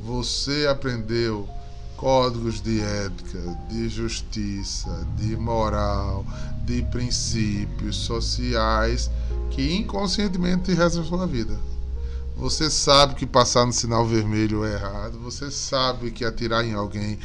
você 0.03 0.67
aprendeu 0.67 1.49
códigos 1.97 2.63
de 2.63 2.81
ética, 2.81 3.39
de 3.69 3.89
justiça, 3.89 5.07
de 5.17 5.37
moral, 5.37 6.25
de 6.65 6.83
princípios 6.85 7.97
sociais 7.97 9.11
que 9.51 9.75
inconscientemente 9.75 10.73
rezam 10.73 11.05
sua 11.05 11.27
vida. 11.27 11.59
Você 12.37 12.71
sabe 12.71 13.17
que 13.17 13.27
passar 13.27 13.67
no 13.67 13.73
sinal 13.73 14.07
vermelho 14.07 14.65
é 14.65 14.73
errado, 14.73 15.19
você 15.19 15.51
sabe 15.51 16.11
que 16.11 16.25
atirar 16.25 16.65
em 16.65 16.73
alguém 16.73 17.19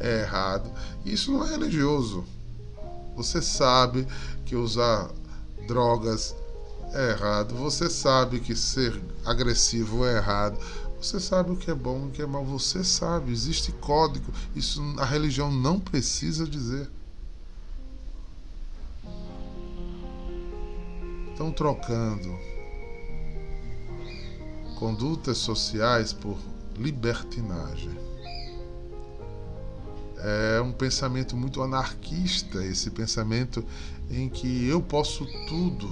é 0.00 0.22
errado. 0.22 0.70
Isso 1.04 1.30
não 1.30 1.46
é 1.46 1.50
religioso. 1.50 2.24
Você 3.14 3.42
sabe 3.42 4.06
que 4.46 4.56
usar 4.56 5.10
drogas 5.68 6.34
é 6.94 7.10
errado, 7.10 7.54
você 7.54 7.90
sabe 7.90 8.40
que 8.40 8.56
ser 8.56 8.98
agressivo 9.26 10.06
é 10.06 10.16
errado, 10.16 10.58
você 11.02 11.18
sabe 11.18 11.50
o 11.50 11.56
que 11.56 11.70
é 11.70 11.74
bom 11.74 12.04
e 12.04 12.08
o 12.08 12.10
que 12.12 12.22
é 12.22 12.26
mal, 12.26 12.44
você 12.44 12.84
sabe, 12.84 13.32
existe 13.32 13.72
código, 13.72 14.32
isso 14.54 14.80
a 14.98 15.04
religião 15.04 15.50
não 15.50 15.80
precisa 15.80 16.46
dizer. 16.46 16.88
Estão 21.32 21.50
trocando 21.50 22.38
condutas 24.78 25.38
sociais 25.38 26.12
por 26.12 26.38
libertinagem. 26.76 27.98
É 30.18 30.60
um 30.60 30.70
pensamento 30.70 31.36
muito 31.36 31.60
anarquista, 31.62 32.64
esse 32.64 32.90
pensamento 32.90 33.64
em 34.08 34.28
que 34.28 34.68
eu 34.68 34.80
posso 34.80 35.26
tudo 35.48 35.90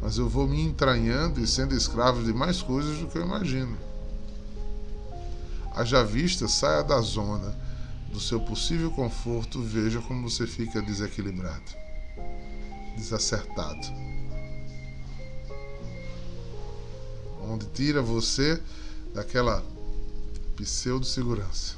mas 0.00 0.16
eu 0.16 0.28
vou 0.28 0.46
me 0.46 0.60
entranhando 0.60 1.40
e 1.40 1.46
sendo 1.46 1.74
escravo 1.74 2.22
de 2.22 2.32
mais 2.32 2.62
coisas 2.62 2.98
do 2.98 3.08
que 3.08 3.18
eu 3.18 3.22
imagino. 3.22 3.76
Haja 5.74 6.04
vista, 6.04 6.48
saia 6.48 6.82
da 6.82 7.00
zona 7.00 7.54
do 8.12 8.20
seu 8.20 8.40
possível 8.40 8.90
conforto, 8.90 9.62
veja 9.62 10.00
como 10.00 10.28
você 10.28 10.46
fica 10.46 10.80
desequilibrado, 10.80 11.72
desacertado. 12.96 13.86
Onde 17.42 17.66
tira 17.66 18.02
você 18.02 18.60
daquela 19.14 19.64
pseudo-segurança. 20.56 21.76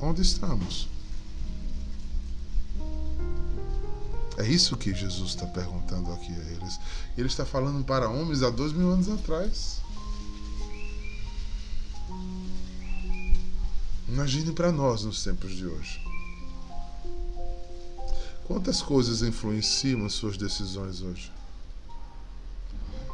Onde 0.00 0.22
estamos? 0.22 0.88
É 4.38 4.46
isso 4.46 4.76
que 4.76 4.94
Jesus 4.94 5.30
está 5.30 5.46
perguntando 5.46 6.12
aqui 6.12 6.32
a 6.32 6.44
eles. 6.52 6.78
Ele 7.16 7.26
está 7.26 7.44
falando 7.44 7.84
para 7.84 8.08
homens 8.08 8.40
há 8.44 8.50
dois 8.50 8.72
mil 8.72 8.88
anos 8.88 9.08
atrás. 9.08 9.80
Imagine 14.06 14.52
para 14.52 14.70
nós 14.70 15.02
nos 15.02 15.24
tempos 15.24 15.50
de 15.56 15.66
hoje. 15.66 16.00
Quantas 18.46 18.80
coisas 18.80 19.22
influenciam 19.22 20.06
as 20.06 20.12
suas 20.12 20.36
decisões 20.36 21.02
hoje? 21.02 21.32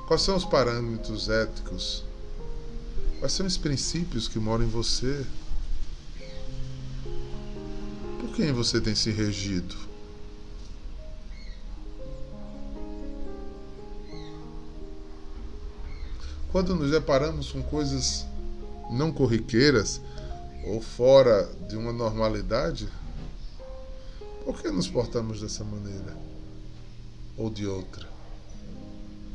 Quais 0.07 0.21
são 0.21 0.37
os 0.37 0.45
parâmetros 0.45 1.31
éticos? 1.31 2.04
Quais 3.19 3.33
são 3.33 3.47
os 3.47 3.57
princípios 3.57 4.28
que 4.28 4.38
moram 4.38 4.64
em 4.64 4.69
você? 4.69 5.25
Por 8.21 8.37
quem 8.37 8.52
você 8.52 8.78
tem 8.78 8.95
se 8.95 9.11
regido? 9.11 9.94
Quando 16.55 16.77
nos 16.77 16.93
deparamos 16.93 17.51
com 17.51 17.61
coisas 17.65 18.25
não 18.89 19.11
corriqueiras 19.11 20.01
ou 20.65 20.81
fora 20.81 21.51
de 21.69 21.77
uma 21.77 21.93
normalidade, 21.93 22.89
por 24.45 24.63
que 24.63 24.71
nos 24.71 24.87
portamos 24.87 25.41
dessa 25.41 25.65
maneira 25.65 26.17
ou 27.37 27.51
de 27.51 27.67
outra? 27.67 28.07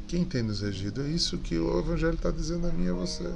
Quem 0.08 0.24
tem 0.24 0.44
nos 0.44 0.62
regido? 0.62 1.02
É 1.02 1.10
isso 1.10 1.38
que 1.40 1.58
o 1.60 1.80
Evangelho 1.80 2.14
está 2.14 2.32
dizendo 2.32 2.68
a 2.68 2.72
mim 2.72 2.86
e 2.86 2.90
a 2.90 2.94
você. 2.94 3.30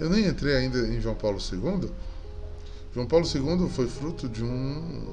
Eu 0.00 0.08
nem 0.08 0.26
entrei 0.26 0.56
ainda 0.56 0.78
em 0.78 0.98
João 0.98 1.14
Paulo 1.14 1.40
II. 1.40 1.90
João 2.94 3.06
Paulo 3.06 3.26
II 3.26 3.68
foi 3.68 3.86
fruto 3.86 4.30
de, 4.30 4.42
um, 4.42 5.04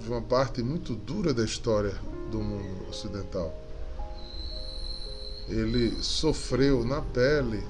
de 0.00 0.08
uma 0.08 0.22
parte 0.22 0.62
muito 0.62 0.94
dura 0.94 1.34
da 1.34 1.42
história 1.42 1.96
do 2.30 2.38
mundo 2.38 2.88
ocidental. 2.88 3.69
Ele 5.48 5.96
sofreu 6.02 6.84
na 6.84 7.00
pele 7.00 7.62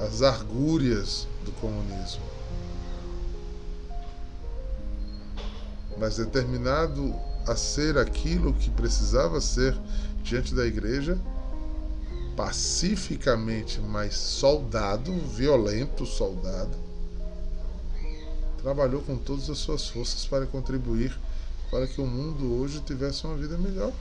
as 0.00 0.22
argúrias 0.22 1.26
do 1.44 1.52
comunismo. 1.52 2.22
Mas 5.98 6.16
determinado 6.16 7.14
a 7.46 7.56
ser 7.56 7.96
aquilo 7.98 8.52
que 8.52 8.70
precisava 8.70 9.40
ser 9.40 9.76
diante 10.22 10.54
da 10.54 10.66
igreja, 10.66 11.18
pacificamente, 12.36 13.80
mas 13.80 14.14
soldado, 14.14 15.12
violento 15.12 16.06
soldado, 16.06 16.76
trabalhou 18.62 19.00
com 19.02 19.16
todas 19.16 19.48
as 19.50 19.58
suas 19.58 19.88
forças 19.88 20.26
para 20.26 20.46
contribuir 20.46 21.18
para 21.70 21.86
que 21.86 22.00
o 22.00 22.06
mundo 22.06 22.60
hoje 22.60 22.80
tivesse 22.80 23.26
uma 23.26 23.36
vida 23.36 23.56
melhor. 23.58 23.92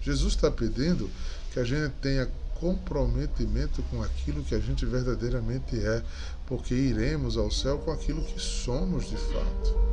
Jesus 0.00 0.34
está 0.34 0.50
pedindo 0.50 1.10
que 1.52 1.60
a 1.60 1.64
gente 1.64 1.92
tenha 2.00 2.28
comprometimento 2.54 3.82
com 3.84 4.02
aquilo 4.02 4.44
que 4.44 4.54
a 4.54 4.60
gente 4.60 4.84
verdadeiramente 4.84 5.78
é, 5.78 6.02
porque 6.46 6.74
iremos 6.74 7.36
ao 7.36 7.50
céu 7.50 7.78
com 7.78 7.90
aquilo 7.90 8.22
que 8.22 8.38
somos 8.38 9.08
de 9.08 9.16
fato 9.16 9.90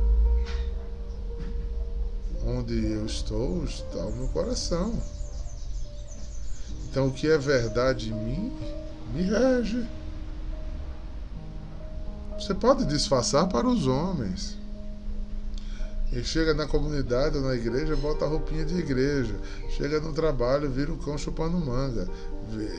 onde 2.48 2.92
eu 2.92 3.04
estou 3.04 3.64
está 3.64 3.98
o 3.98 4.12
meu 4.12 4.28
coração. 4.28 4.94
Então, 6.90 7.08
o 7.08 7.12
que 7.12 7.28
é 7.28 7.36
verdade 7.36 8.10
em 8.10 8.14
mim 8.14 8.52
me 9.12 9.22
rege. 9.22 9.86
Você 12.38 12.54
pode 12.54 12.84
disfarçar 12.86 13.48
para 13.48 13.66
os 13.66 13.86
homens. 13.86 14.56
E 16.12 16.24
chega 16.24 16.54
na 16.54 16.66
comunidade 16.66 17.36
ou 17.36 17.42
na 17.42 17.54
igreja, 17.54 17.94
bota 17.94 18.24
a 18.24 18.28
roupinha 18.28 18.64
de 18.64 18.78
igreja. 18.78 19.34
Chega 19.70 20.00
no 20.00 20.12
trabalho, 20.12 20.70
vira 20.70 20.92
um 20.92 20.96
cão 20.96 21.18
chupando 21.18 21.58
manga. 21.58 22.08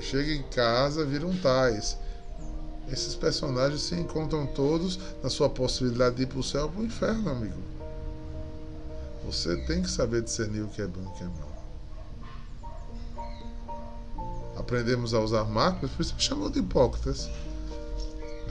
Chega 0.02 0.34
em 0.34 0.44
casa, 0.44 1.06
vira 1.06 1.28
um 1.28 1.38
tais. 1.38 1.98
Esses 2.92 3.14
personagens 3.14 3.82
se 3.82 3.94
encontram 3.94 4.48
todos 4.48 5.00
na 5.22 5.30
sua 5.30 5.48
possibilidade 5.48 6.16
de 6.16 6.24
ir 6.24 6.26
para 6.26 6.40
o 6.40 6.44
céu 6.44 6.64
ou 6.64 6.70
para 6.70 6.82
o 6.82 6.86
inferno, 6.86 7.30
amigo. 7.30 7.62
Você 9.26 9.56
tem 9.68 9.84
que 9.84 9.92
saber 9.92 10.24
discernir 10.24 10.62
o 10.62 10.68
que 10.68 10.82
é 10.82 10.88
bom 10.88 11.02
e 11.02 11.06
o 11.06 11.12
que 11.12 11.24
é 11.24 11.28
mal. 11.28 11.50
Aprendemos 14.58 15.14
a 15.14 15.20
usar 15.20 15.44
máscaras, 15.44 15.92
por 15.92 16.02
isso 16.02 16.16
chamou 16.18 16.50
de 16.50 16.60
hipócritas. 16.60 17.30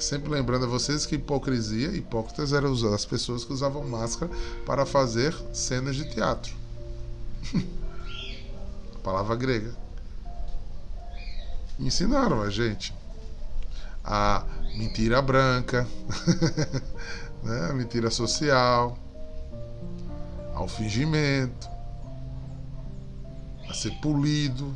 Sempre 0.00 0.30
lembrando 0.30 0.64
a 0.64 0.68
vocês 0.68 1.04
que 1.04 1.16
hipocrisia, 1.16 1.88
hipócritas 1.88 2.52
eram 2.52 2.72
as 2.94 3.04
pessoas 3.04 3.44
que 3.44 3.52
usavam 3.52 3.84
máscara 3.84 4.30
para 4.64 4.86
fazer 4.86 5.34
cenas 5.52 5.96
de 5.96 6.08
teatro. 6.08 6.54
palavra 9.02 9.36
grega. 9.36 9.74
Ensinaram 11.78 12.42
a 12.42 12.50
gente 12.50 12.94
a 14.04 14.44
mentira 14.76 15.22
branca, 15.22 15.86
né? 17.42 17.68
a 17.70 17.72
mentira 17.72 18.10
social 18.10 18.98
ao 20.54 20.68
fingimento, 20.68 21.68
a 23.68 23.72
ser 23.72 23.92
polido. 24.00 24.74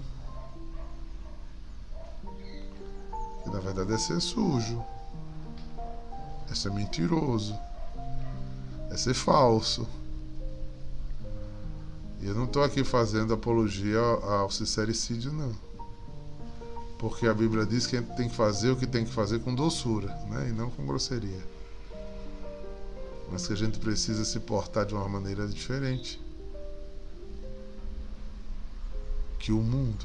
Que 3.44 3.50
na 3.50 3.58
verdade 3.58 3.92
é 3.92 3.98
ser 3.98 4.20
sujo, 4.20 4.82
é 6.52 6.54
ser 6.54 6.70
mentiroso, 6.70 7.58
é 8.90 8.96
ser 8.96 9.14
falso. 9.14 9.86
E 12.20 12.26
eu 12.26 12.34
não 12.34 12.44
estou 12.44 12.62
aqui 12.62 12.84
fazendo 12.84 13.34
apologia 13.34 13.98
ao 13.98 14.50
sincericídio, 14.50 15.32
não. 15.32 15.52
Porque 16.98 17.26
a 17.26 17.34
Bíblia 17.34 17.66
diz 17.66 17.86
que 17.86 17.96
a 17.96 18.00
gente 18.00 18.14
tem 18.14 18.28
que 18.28 18.36
fazer 18.36 18.70
o 18.70 18.76
que 18.76 18.86
tem 18.86 19.04
que 19.04 19.12
fazer 19.12 19.40
com 19.40 19.52
doçura, 19.52 20.08
né? 20.28 20.48
e 20.50 20.52
não 20.52 20.70
com 20.70 20.86
grosseria 20.86 21.52
mas 23.32 23.46
que 23.46 23.54
a 23.54 23.56
gente 23.56 23.78
precisa 23.78 24.26
se 24.26 24.38
portar 24.38 24.84
de 24.84 24.94
uma 24.94 25.08
maneira 25.08 25.48
diferente 25.48 26.20
que 29.38 29.50
o 29.50 29.58
mundo. 29.58 30.04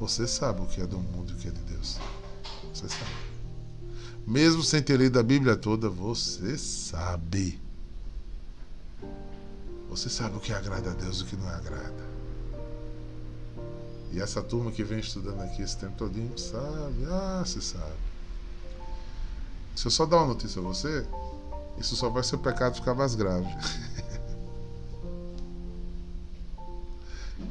Você 0.00 0.26
sabe 0.26 0.60
o 0.60 0.66
que 0.66 0.80
é 0.80 0.86
do 0.86 0.98
mundo 0.98 1.32
e 1.32 1.36
o 1.36 1.38
que 1.38 1.46
é 1.46 1.50
de 1.52 1.60
Deus. 1.60 1.98
Você 2.74 2.88
sabe. 2.88 3.31
Mesmo 4.26 4.62
sem 4.62 4.82
ter 4.82 4.98
lido 4.98 5.18
a 5.18 5.22
Bíblia 5.22 5.56
toda, 5.56 5.88
você 5.88 6.56
sabe. 6.56 7.60
Você 9.90 10.08
sabe 10.08 10.36
o 10.36 10.40
que 10.40 10.52
agrada 10.52 10.90
a 10.90 10.94
Deus 10.94 11.18
e 11.18 11.22
o 11.22 11.26
que 11.26 11.36
não 11.36 11.48
agrada. 11.48 12.12
E 14.12 14.20
essa 14.20 14.42
turma 14.42 14.70
que 14.70 14.84
vem 14.84 15.00
estudando 15.00 15.40
aqui 15.40 15.62
esse 15.62 15.76
tempo 15.76 15.96
todinho 15.96 16.38
sabe. 16.38 17.04
Ah, 17.08 17.42
você 17.44 17.60
sabe. 17.60 17.96
Se 19.74 19.86
eu 19.86 19.90
só 19.90 20.06
dar 20.06 20.18
uma 20.18 20.28
notícia 20.28 20.60
a 20.60 20.62
você, 20.62 21.06
isso 21.78 21.96
só 21.96 22.08
vai 22.08 22.22
ser 22.22 22.36
o 22.36 22.38
pecado 22.38 22.76
ficar 22.76 22.94
mais 22.94 23.14
grave. 23.14 23.48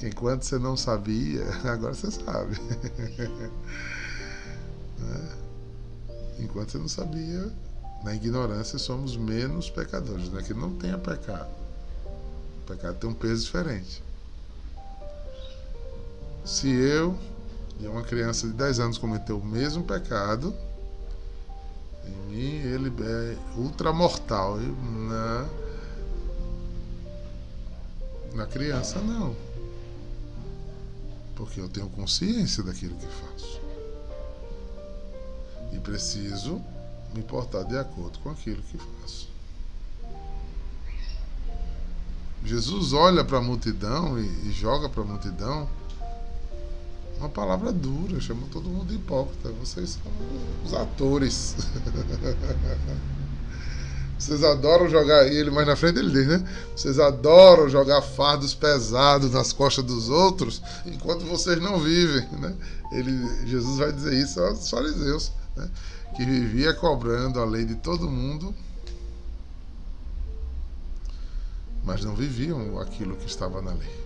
Enquanto 0.04 0.44
você 0.44 0.58
não 0.58 0.78
sabia, 0.78 1.44
agora 1.66 1.94
você 1.94 2.12
sabe. 2.12 2.56
Né? 6.42 6.46
Enquanto 6.46 6.72
você 6.72 6.78
não 6.78 6.88
sabia, 6.88 7.52
na 8.04 8.16
ignorância 8.16 8.80
somos 8.80 9.16
menos 9.16 9.70
pecadores. 9.70 10.30
Não 10.30 10.40
é 10.40 10.44
que 10.44 10.54
não 10.54 10.76
tenha 10.76 10.98
pecado. 10.98 11.50
O 12.64 12.68
pecado 12.68 12.98
tem 12.98 13.10
um 13.10 13.14
peso 13.14 13.46
diferente. 13.46 14.04
Se 16.44 16.68
eu 16.68 17.18
e 17.80 17.88
uma 17.88 18.04
criança 18.04 18.48
de 18.48 18.54
10 18.54 18.80
anos 18.80 18.98
cometeu 18.98 19.38
o 19.38 19.46
mesmo 19.46 19.84
pecado, 19.84 20.54
em 22.06 22.32
mim 22.32 22.56
ele 22.56 22.92
é 23.00 23.38
ultramortal. 23.58 24.58
Na, 24.58 25.48
na 28.34 28.46
criança, 28.48 29.00
não. 29.00 29.36
Porque 31.36 31.60
eu 31.60 31.70
tenho 31.70 31.90
consciência 31.90 32.64
daquilo 32.64 32.96
que 32.96 33.06
faço. 33.08 33.61
E 35.72 35.80
preciso 35.80 36.62
me 37.14 37.22
portar 37.22 37.66
de 37.66 37.78
acordo 37.78 38.20
com 38.20 38.30
aquilo 38.30 38.62
que 38.64 38.78
faço. 38.78 39.30
Jesus 42.44 42.94
olha 42.94 43.24
para 43.24 43.38
a 43.38 43.42
multidão 43.42 44.20
e, 44.20 44.26
e 44.48 44.52
joga 44.52 44.90
para 44.90 45.04
a 45.04 45.06
multidão 45.06 45.70
uma 47.22 47.30
palavra 47.30 47.72
dura, 47.72 48.20
chama 48.20 48.48
todo 48.52 48.68
mundo 48.68 48.88
de 48.88 48.96
hipócrita. 48.96 49.52
Vocês 49.60 49.92
são 49.92 50.12
os 50.66 50.74
atores. 50.74 51.56
Vocês 54.18 54.44
adoram 54.44 54.88
jogar, 54.88 55.26
ele 55.26 55.50
mais 55.50 55.66
na 55.66 55.76
frente 55.76 55.98
ele 55.98 56.12
diz, 56.12 56.28
né? 56.28 56.48
Vocês 56.76 57.00
adoram 57.00 57.68
jogar 57.68 58.04
fardos 58.04 58.54
pesados 58.54 59.32
nas 59.32 59.52
costas 59.52 59.84
dos 59.84 60.10
outros, 60.10 60.62
enquanto 60.86 61.26
vocês 61.26 61.60
não 61.60 61.80
vivem, 61.80 62.28
né? 62.40 62.54
Ele, 62.92 63.48
Jesus 63.48 63.80
vai 63.80 63.92
dizer 63.92 64.14
isso 64.14 64.40
aos 64.40 64.70
fariseus, 64.70 65.32
né? 65.62 65.72
Que 66.16 66.26
vivia 66.26 66.74
cobrando 66.74 67.40
a 67.40 67.46
lei 67.46 67.66
de 67.66 67.76
todo 67.76 68.10
mundo, 68.10 68.54
mas 71.84 72.04
não 72.04 72.16
viviam 72.16 72.80
aquilo 72.80 73.16
que 73.16 73.28
estava 73.28 73.62
na 73.62 73.72
lei. 73.72 74.02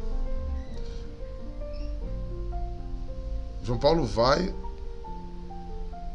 João 3.63 3.79
Paulo 3.79 4.05
vai 4.05 4.53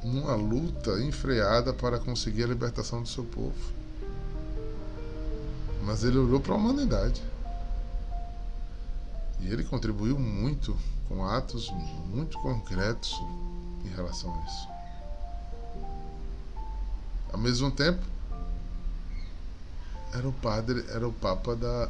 numa 0.05 0.35
luta 0.35 1.01
enfreada 1.03 1.73
para 1.75 1.99
conseguir 1.99 2.45
a 2.45 2.47
libertação 2.47 3.03
do 3.03 3.09
seu 3.09 3.25
povo. 3.25 3.81
Mas 5.85 6.05
ele 6.05 6.19
olhou 6.19 6.41
para 6.41 6.55
a 6.55 6.57
humanidade. 6.57 7.23
E 9.41 9.49
ele 9.53 9.65
contribuiu 9.65 10.19
muito 10.19 10.77
com 11.09 11.25
atos 11.25 11.71
muito 12.07 12.39
concretos 12.39 13.21
em 13.85 13.89
relação 13.89 14.33
a 14.33 14.47
isso. 14.47 14.80
Ao 17.33 17.39
mesmo 17.39 17.71
tempo, 17.71 18.05
era 20.13 20.29
o 20.29 20.33
padre, 20.33 20.85
era 20.89 21.07
o 21.07 21.13
papa 21.13 21.55
da 21.55 21.89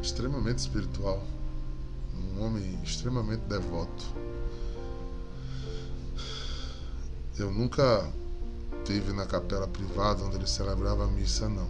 extremamente 0.00 0.58
espiritual, 0.58 1.22
um 2.14 2.42
homem 2.42 2.78
extremamente 2.82 3.42
devoto. 3.42 4.04
Eu 7.36 7.50
nunca 7.50 8.10
tive 8.84 9.12
na 9.12 9.26
capela 9.26 9.68
privada 9.68 10.24
onde 10.24 10.36
ele 10.36 10.46
celebrava 10.46 11.04
a 11.04 11.06
missa, 11.06 11.48
não. 11.48 11.68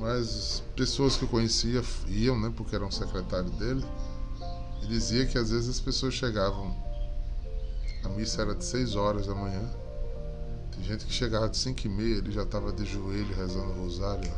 Mas 0.00 0.62
pessoas 0.74 1.16
que 1.16 1.24
eu 1.24 1.28
conhecia 1.28 1.82
iam, 2.08 2.40
né, 2.40 2.52
porque 2.56 2.74
eram 2.74 2.90
secretário 2.90 3.50
dele, 3.50 3.84
e 4.82 4.86
dizia 4.86 5.26
que 5.26 5.36
às 5.36 5.50
vezes 5.50 5.68
as 5.68 5.80
pessoas 5.80 6.14
chegavam, 6.14 6.74
a 8.04 8.08
missa 8.08 8.42
era 8.42 8.54
de 8.54 8.64
6 8.64 8.96
horas 8.96 9.26
da 9.26 9.34
manhã, 9.34 9.62
tem 10.72 10.84
gente 10.84 11.04
que 11.04 11.12
chegava 11.12 11.48
de 11.48 11.56
5 11.56 11.86
e 11.86 11.88
meia, 11.88 12.16
ele 12.16 12.32
já 12.32 12.42
estava 12.42 12.72
de 12.72 12.84
joelho 12.84 13.34
rezando 13.34 13.70
o 13.70 13.82
rosário. 13.84 14.30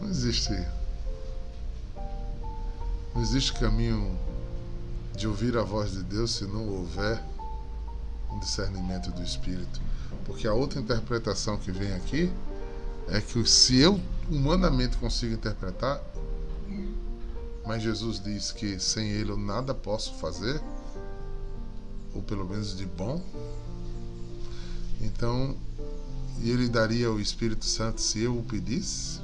Não 0.00 0.08
existe. 0.08 0.52
Não 3.14 3.22
existe 3.22 3.52
caminho 3.52 4.18
de 5.14 5.28
ouvir 5.28 5.56
a 5.56 5.62
voz 5.62 5.92
de 5.92 6.02
Deus 6.02 6.32
se 6.32 6.44
não 6.44 6.68
houver 6.68 7.22
um 8.30 8.38
discernimento 8.40 9.10
do 9.12 9.22
Espírito. 9.22 9.80
Porque 10.24 10.48
a 10.48 10.54
outra 10.54 10.80
interpretação 10.80 11.56
que 11.56 11.70
vem 11.70 11.92
aqui 11.94 12.32
é 13.08 13.20
que 13.20 13.44
se 13.44 13.78
eu 13.78 14.00
humanamente 14.30 14.96
consigo 14.96 15.34
interpretar, 15.34 16.00
mas 17.66 17.82
Jesus 17.82 18.20
diz 18.22 18.52
que 18.52 18.78
sem 18.78 19.10
Ele 19.10 19.30
eu 19.30 19.36
nada 19.36 19.74
posso 19.74 20.14
fazer, 20.14 20.60
ou 22.14 22.22
pelo 22.22 22.44
menos 22.44 22.76
de 22.76 22.86
bom, 22.86 23.22
então 25.00 25.56
Ele 26.42 26.68
daria 26.68 27.10
o 27.10 27.20
Espírito 27.20 27.64
Santo 27.64 28.00
se 28.00 28.22
eu 28.22 28.36
o 28.36 28.42
pedisse? 28.42 29.20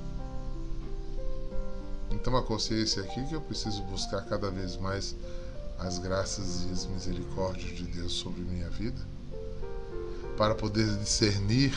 Então 2.11 2.37
a 2.37 2.43
consciência 2.43 3.03
aqui 3.03 3.25
que 3.27 3.35
eu 3.35 3.41
preciso 3.41 3.83
buscar 3.83 4.23
cada 4.23 4.51
vez 4.51 4.77
mais 4.77 5.15
as 5.79 5.99
graças 5.99 6.65
e 6.69 6.73
as 6.73 6.87
misericórdias 6.87 7.77
de 7.77 7.85
Deus 7.85 8.13
sobre 8.13 8.41
minha 8.43 8.69
vida, 8.71 9.01
para 10.37 10.55
poder 10.55 10.87
discernir, 10.97 11.73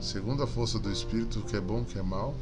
segundo 0.00 0.42
a 0.42 0.46
força 0.46 0.78
do 0.78 0.90
Espírito, 0.92 1.40
o 1.40 1.42
que 1.42 1.56
é 1.56 1.60
bom, 1.60 1.80
o 1.80 1.84
que 1.84 1.98
é 1.98 2.02
mal. 2.02 2.34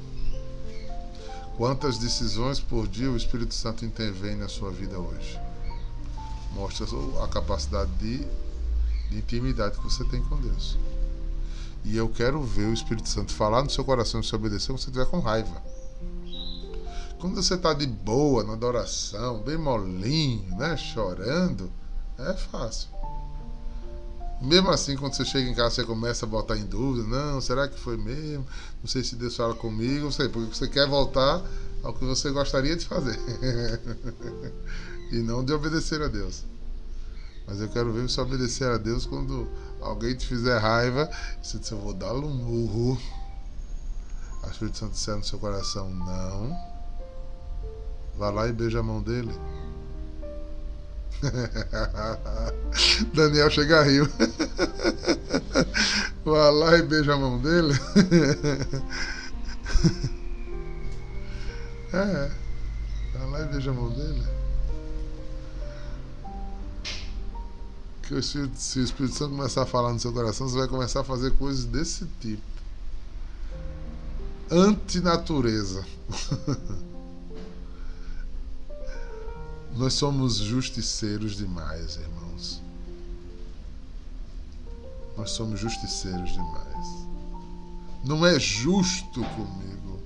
Quantas 1.56 1.98
decisões 1.98 2.58
por 2.58 2.88
dia 2.88 3.08
o 3.08 3.16
Espírito 3.16 3.54
Santo 3.54 3.84
intervém 3.84 4.34
na 4.34 4.48
sua 4.48 4.72
vida 4.72 4.98
hoje? 4.98 5.38
Mostra 6.52 6.84
a 7.22 7.28
capacidade 7.28 7.92
de, 7.92 8.18
de 9.08 9.18
intimidade 9.18 9.76
que 9.76 9.84
você 9.84 10.04
tem 10.04 10.20
com 10.22 10.36
Deus. 10.40 10.76
E 11.84 11.96
eu 11.96 12.08
quero 12.08 12.42
ver 12.42 12.66
o 12.66 12.72
Espírito 12.72 13.08
Santo 13.08 13.32
falar 13.32 13.62
no 13.62 13.70
seu 13.70 13.84
coração 13.84 14.20
se 14.20 14.34
obedecer 14.34 14.68
quando 14.68 14.80
você 14.80 14.90
estiver 14.90 15.06
com 15.06 15.20
raiva. 15.20 15.62
Quando 17.20 17.36
você 17.36 17.54
está 17.54 17.72
de 17.72 17.86
boa 17.86 18.42
na 18.42 18.54
adoração, 18.54 19.40
bem 19.42 19.56
molinho, 19.56 20.56
né, 20.56 20.76
chorando, 20.76 21.70
é 22.18 22.32
fácil. 22.34 22.93
Mesmo 24.40 24.70
assim, 24.70 24.96
quando 24.96 25.14
você 25.14 25.24
chega 25.24 25.48
em 25.48 25.54
casa, 25.54 25.76
você 25.76 25.84
começa 25.84 26.26
a 26.26 26.28
botar 26.28 26.56
em 26.56 26.66
dúvida: 26.66 27.06
não, 27.06 27.40
será 27.40 27.68
que 27.68 27.78
foi 27.78 27.96
mesmo? 27.96 28.46
Não 28.82 28.88
sei 28.88 29.02
se 29.02 29.16
Deus 29.16 29.36
fala 29.36 29.54
comigo, 29.54 30.04
não 30.04 30.12
sei, 30.12 30.28
porque 30.28 30.54
você 30.54 30.68
quer 30.68 30.86
voltar 30.86 31.42
ao 31.82 31.94
que 31.94 32.04
você 32.04 32.30
gostaria 32.30 32.76
de 32.76 32.86
fazer 32.86 33.18
e 35.12 35.16
não 35.16 35.44
de 35.44 35.52
obedecer 35.52 36.02
a 36.02 36.08
Deus. 36.08 36.44
Mas 37.46 37.60
eu 37.60 37.68
quero 37.68 37.92
ver 37.92 38.08
você 38.08 38.20
obedecer 38.20 38.68
a 38.68 38.78
Deus 38.78 39.04
quando 39.04 39.48
alguém 39.80 40.14
te 40.14 40.26
fizer 40.26 40.58
raiva 40.58 41.10
e 41.42 41.46
você 41.46 41.58
diz: 41.58 41.70
eu 41.70 41.78
vou 41.78 41.94
dar 41.94 42.14
um 42.14 42.28
murro. 42.28 43.00
A 44.42 44.48
Espírito 44.48 44.78
Santo 44.78 44.92
disser 44.92 45.16
no 45.16 45.24
seu 45.24 45.38
coração: 45.38 45.90
não 45.90 46.74
Vá 48.16 48.30
lá 48.30 48.46
e 48.46 48.52
beija 48.52 48.80
a 48.80 48.82
mão 48.82 49.02
dele. 49.02 49.32
Daniel 53.14 53.50
chega 53.50 53.80
a 53.80 53.82
rio. 53.82 54.08
Vá 56.24 56.48
lá 56.50 56.78
e 56.78 56.82
beija 56.82 57.14
a 57.14 57.18
mão 57.18 57.38
dele. 57.38 57.74
é. 61.92 62.30
Vá 63.12 63.24
lá 63.26 63.42
e 63.42 63.44
beija 63.46 63.70
a 63.70 63.74
mão 63.74 63.90
dele. 63.90 64.24
Que 68.02 68.14
o 68.14 68.18
Espírito, 68.18 68.58
se 68.58 68.80
o 68.80 68.84
Espírito 68.84 69.16
Santo 69.16 69.36
começar 69.36 69.62
a 69.62 69.66
falar 69.66 69.92
no 69.92 70.00
seu 70.00 70.12
coração, 70.12 70.48
você 70.48 70.58
vai 70.58 70.68
começar 70.68 71.00
a 71.00 71.04
fazer 71.04 71.30
coisas 71.32 71.64
desse 71.64 72.06
tipo. 72.20 72.42
Antinatureza. 74.50 75.84
Nós 79.76 79.94
somos 79.94 80.36
justiceiros 80.36 81.36
demais, 81.36 81.96
irmãos. 81.96 82.62
Nós 85.16 85.30
somos 85.30 85.58
justiceiros 85.58 86.32
demais. 86.32 86.86
Não 88.04 88.24
é 88.24 88.38
justo 88.38 89.20
comigo. 89.30 90.00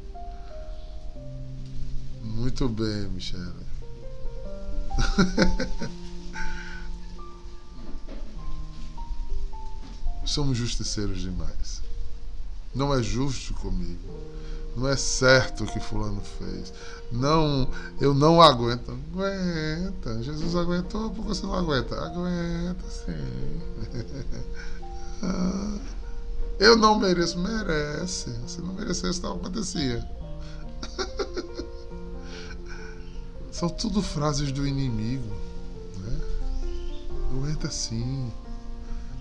Muito 2.22 2.66
bem, 2.68 3.08
Michele. 3.08 3.66
somos 10.24 10.56
justiceiros 10.56 11.20
demais. 11.20 11.82
Não 12.74 12.94
é 12.94 13.02
justo 13.02 13.52
comigo. 13.54 14.20
Não 14.76 14.88
é 14.88 14.96
certo 14.96 15.64
o 15.64 15.66
que 15.66 15.80
fulano 15.80 16.20
fez. 16.38 16.72
Não, 17.10 17.68
eu 18.00 18.14
não 18.14 18.40
aguento. 18.40 18.92
Aguenta. 18.92 20.22
Jesus 20.22 20.54
aguentou 20.54 21.10
porque 21.10 21.28
você 21.28 21.44
não 21.46 21.54
aguenta. 21.54 21.96
Aguenta, 21.96 22.84
sim. 22.88 23.12
Eu 26.58 26.76
não 26.76 26.98
mereço. 26.98 27.38
Merece. 27.38 28.34
Se 28.46 28.60
não 28.60 28.74
merecesse, 28.74 29.22
não 29.22 29.34
acontecia. 29.34 30.04
São 33.52 33.68
tudo 33.68 34.02
frases 34.02 34.52
do 34.52 34.66
inimigo. 34.66 35.32
Né? 35.98 36.20
Aguenta 37.30 37.70
sim. 37.70 38.30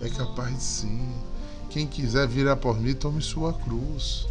É 0.00 0.08
capaz 0.08 0.54
de 0.54 0.62
sim. 0.62 1.12
Quem 1.70 1.86
quiser 1.86 2.26
virar 2.26 2.56
por 2.56 2.80
mim, 2.80 2.94
tome 2.94 3.22
sua 3.22 3.52
cruz. 3.52 4.26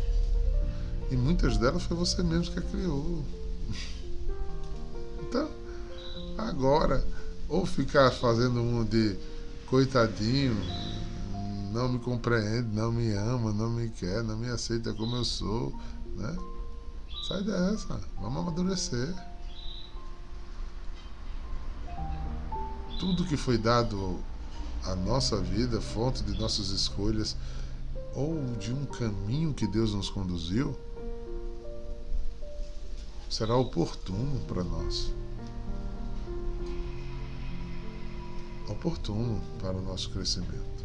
E 1.10 1.16
muitas 1.16 1.58
delas 1.58 1.84
foi 1.84 1.96
você 1.96 2.22
mesmo 2.22 2.54
que 2.54 2.60
a 2.60 2.62
criou. 2.62 3.24
Então, 5.22 5.50
agora, 6.38 7.06
ou 7.48 7.66
ficar 7.66 8.12
fazendo 8.12 8.62
um 8.62 8.84
de 8.84 9.18
coitadinho, 9.68 10.56
não 11.72 11.90
me 11.90 12.00
compreende, 12.00 12.68
não 12.74 12.92
me 12.92 13.14
ama, 13.14 13.54
não 13.54 13.70
me 13.70 13.90
quer, 13.90 14.24
não 14.24 14.38
me 14.38 14.50
aceita 14.50 14.94
como 14.94 15.16
eu 15.16 15.26
sou, 15.26 15.74
né? 16.16 16.36
Sai 17.28 17.44
dessa, 17.44 18.02
vamos 18.20 18.40
amadurecer. 18.40 19.14
Tudo 23.00 23.26
que 23.26 23.38
foi 23.38 23.58
dado 23.58 24.20
à 24.84 24.96
nossa 24.96 25.38
vida, 25.38 25.80
fonte 25.80 26.24
de 26.24 26.38
nossas 26.40 26.70
escolhas, 26.70 27.36
ou 28.16 28.42
de 28.58 28.74
um 28.74 28.86
caminho 28.86 29.54
que 29.54 29.68
Deus 29.68 29.94
nos 29.94 30.10
conduziu, 30.10 30.76
será 33.30 33.56
oportuno 33.56 34.40
para 34.48 34.64
nós. 34.64 35.14
Oportuno 38.70 39.42
para 39.62 39.74
o 39.74 39.82
nosso 39.82 40.10
crescimento. 40.10 40.78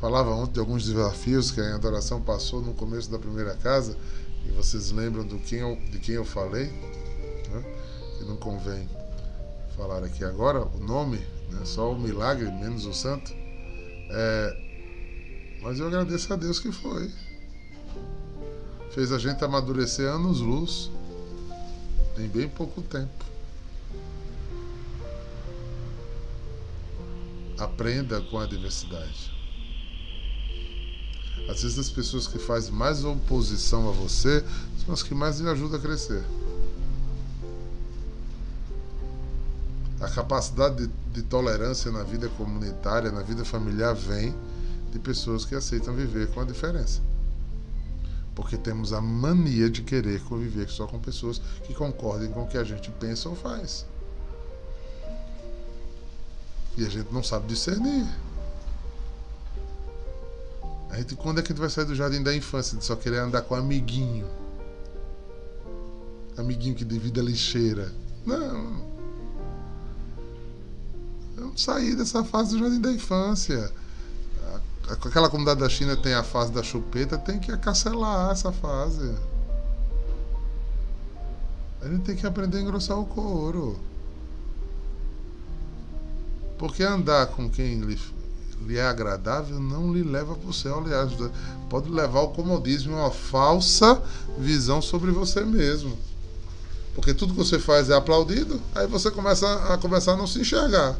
Falava 0.00 0.30
ontem 0.30 0.54
de 0.54 0.60
alguns 0.60 0.84
desafios 0.86 1.50
que 1.50 1.60
a 1.60 1.74
adoração 1.74 2.22
passou 2.22 2.62
no 2.62 2.72
começo 2.72 3.10
da 3.10 3.18
primeira 3.18 3.54
casa, 3.56 3.96
e 4.46 4.50
vocês 4.50 4.90
lembram 4.90 5.26
do 5.26 5.38
quem 5.38 5.58
eu, 5.58 5.76
de 5.90 5.98
quem 5.98 6.14
eu 6.14 6.24
falei, 6.24 6.66
né? 6.66 7.64
que 8.18 8.24
não 8.24 8.36
convém 8.36 8.88
falar 9.76 10.02
aqui 10.02 10.24
agora, 10.24 10.64
o 10.64 10.80
nome, 10.80 11.18
né? 11.50 11.64
só 11.64 11.92
o 11.92 11.98
milagre, 11.98 12.50
menos 12.50 12.86
o 12.86 12.94
santo. 12.94 13.30
É, 14.12 15.58
mas 15.62 15.78
eu 15.78 15.86
agradeço 15.88 16.32
a 16.32 16.36
Deus 16.36 16.58
que 16.58 16.72
foi 16.72 17.10
fez 18.90 19.12
a 19.12 19.18
gente 19.18 19.44
amadurecer 19.44 20.08
anos-luz 20.08 20.90
em 22.18 22.28
bem 22.28 22.48
pouco 22.48 22.82
tempo. 22.82 23.24
Aprenda 27.58 28.20
com 28.22 28.38
a 28.38 28.46
diversidade. 28.46 29.32
Às 31.48 31.62
vezes 31.62 31.78
as 31.78 31.90
pessoas 31.90 32.26
que 32.26 32.38
fazem 32.38 32.72
mais 32.72 33.04
oposição 33.04 33.88
a 33.88 33.92
você 33.92 34.44
são 34.84 34.94
as 34.94 35.02
que 35.02 35.14
mais 35.14 35.40
lhe 35.40 35.48
ajudam 35.48 35.78
a 35.78 35.82
crescer. 35.82 36.24
A 40.00 40.08
capacidade 40.08 40.86
de, 40.86 40.92
de 41.12 41.22
tolerância 41.22 41.90
na 41.90 42.02
vida 42.02 42.28
comunitária, 42.30 43.10
na 43.10 43.22
vida 43.22 43.44
familiar, 43.44 43.94
vem 43.94 44.34
de 44.90 44.98
pessoas 44.98 45.44
que 45.44 45.54
aceitam 45.54 45.94
viver 45.94 46.30
com 46.30 46.40
a 46.40 46.44
diferença. 46.44 47.09
Porque 48.40 48.56
temos 48.56 48.94
a 48.94 49.02
mania 49.02 49.68
de 49.68 49.82
querer 49.82 50.22
conviver 50.22 50.66
só 50.70 50.86
com 50.86 50.98
pessoas 50.98 51.42
que 51.62 51.74
concordem 51.74 52.30
com 52.30 52.44
o 52.44 52.46
que 52.48 52.56
a 52.56 52.64
gente 52.64 52.90
pensa 52.92 53.28
ou 53.28 53.36
faz. 53.36 53.84
E 56.74 56.86
a 56.86 56.88
gente 56.88 57.12
não 57.12 57.22
sabe 57.22 57.46
discernir. 57.48 58.08
A 60.88 60.96
gente, 60.96 61.14
quando 61.16 61.38
é 61.38 61.42
que 61.42 61.52
a 61.52 61.54
gente 61.54 61.60
vai 61.60 61.68
sair 61.68 61.84
do 61.84 61.94
jardim 61.94 62.22
da 62.22 62.34
infância 62.34 62.78
de 62.78 62.82
só 62.82 62.96
querer 62.96 63.18
andar 63.18 63.42
com 63.42 63.54
amiguinho? 63.54 64.26
Amiguinho 66.38 66.74
que 66.74 66.84
divide 66.84 67.20
a 67.20 67.22
lixeira. 67.22 67.92
Não. 68.24 68.88
Não 71.36 71.54
saí 71.58 71.94
dessa 71.94 72.24
fase 72.24 72.52
do 72.56 72.60
jardim 72.60 72.80
da 72.80 72.90
infância. 72.90 73.70
Aquela 74.88 75.28
comunidade 75.28 75.60
da 75.60 75.68
China 75.68 75.96
tem 75.96 76.14
a 76.14 76.22
fase 76.22 76.52
da 76.52 76.62
chupeta, 76.62 77.16
tem 77.16 77.38
que 77.38 77.52
acacelar 77.52 78.30
essa 78.30 78.50
fase. 78.50 79.14
A 81.80 81.88
gente 81.88 82.02
tem 82.02 82.16
que 82.16 82.26
aprender 82.26 82.58
a 82.58 82.60
engrossar 82.60 82.98
o 82.98 83.06
couro. 83.06 83.78
Porque 86.58 86.82
andar 86.82 87.26
com 87.28 87.48
quem 87.48 87.80
lhe, 87.80 87.98
lhe 88.66 88.76
é 88.76 88.86
agradável 88.86 89.58
não 89.58 89.92
lhe 89.94 90.02
leva 90.02 90.34
para 90.34 90.50
o 90.50 90.52
céu, 90.52 90.78
aliás, 90.78 91.10
pode 91.70 91.88
levar 91.88 92.18
ao 92.18 92.32
comodismo, 92.32 92.96
uma 92.96 93.10
falsa 93.10 94.02
visão 94.38 94.82
sobre 94.82 95.10
você 95.10 95.42
mesmo. 95.42 95.96
Porque 96.94 97.14
tudo 97.14 97.32
que 97.32 97.38
você 97.38 97.58
faz 97.58 97.88
é 97.88 97.94
aplaudido, 97.94 98.60
aí 98.74 98.86
você 98.86 99.10
começa 99.10 99.72
a 99.72 99.78
começar 99.78 100.12
a 100.12 100.16
não 100.16 100.26
se 100.26 100.40
enxergar, 100.40 100.98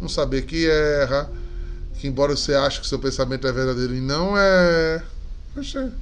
não 0.00 0.08
saber 0.08 0.42
que 0.42 0.68
erra, 0.68 1.28
que 2.02 2.08
embora 2.08 2.34
você 2.34 2.52
ache 2.52 2.80
que 2.80 2.86
seu 2.88 2.98
pensamento 2.98 3.46
é 3.46 3.52
verdadeiro 3.52 3.94
e 3.94 4.00
não 4.00 4.36
é. 4.36 5.04
Poxa, 5.54 5.94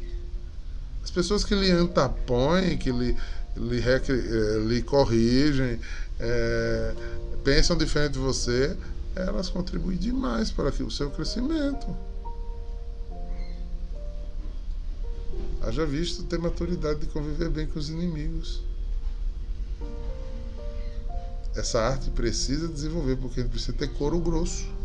as 1.05 1.11
pessoas 1.11 1.45
que 1.45 1.55
lhe 1.55 1.71
antapõem, 1.71 2.79
que 2.79 2.91
lhe, 2.91 3.15
lhe, 3.55 3.83
eh, 3.83 4.59
lhe 4.67 4.81
corrigem, 4.81 5.79
é, 6.19 6.95
pensam 7.45 7.77
diferente 7.77 8.13
de 8.13 8.19
você, 8.19 8.75
elas 9.15 9.51
contribuem 9.51 9.99
demais 9.99 10.51
para 10.51 10.71
o 10.71 10.91
seu 10.91 11.11
crescimento. 11.11 11.95
Haja 15.61 15.85
visto 15.85 16.23
ter 16.23 16.39
maturidade 16.39 17.01
de 17.01 17.07
conviver 17.09 17.51
bem 17.51 17.67
com 17.67 17.79
os 17.79 17.91
inimigos. 17.91 18.63
Essa 21.55 21.79
arte 21.83 22.09
precisa 22.09 22.69
desenvolver, 22.69 23.17
porque 23.17 23.45
precisa 23.45 23.75
ter 23.75 23.89
couro 23.89 24.19
grosso. 24.19 24.80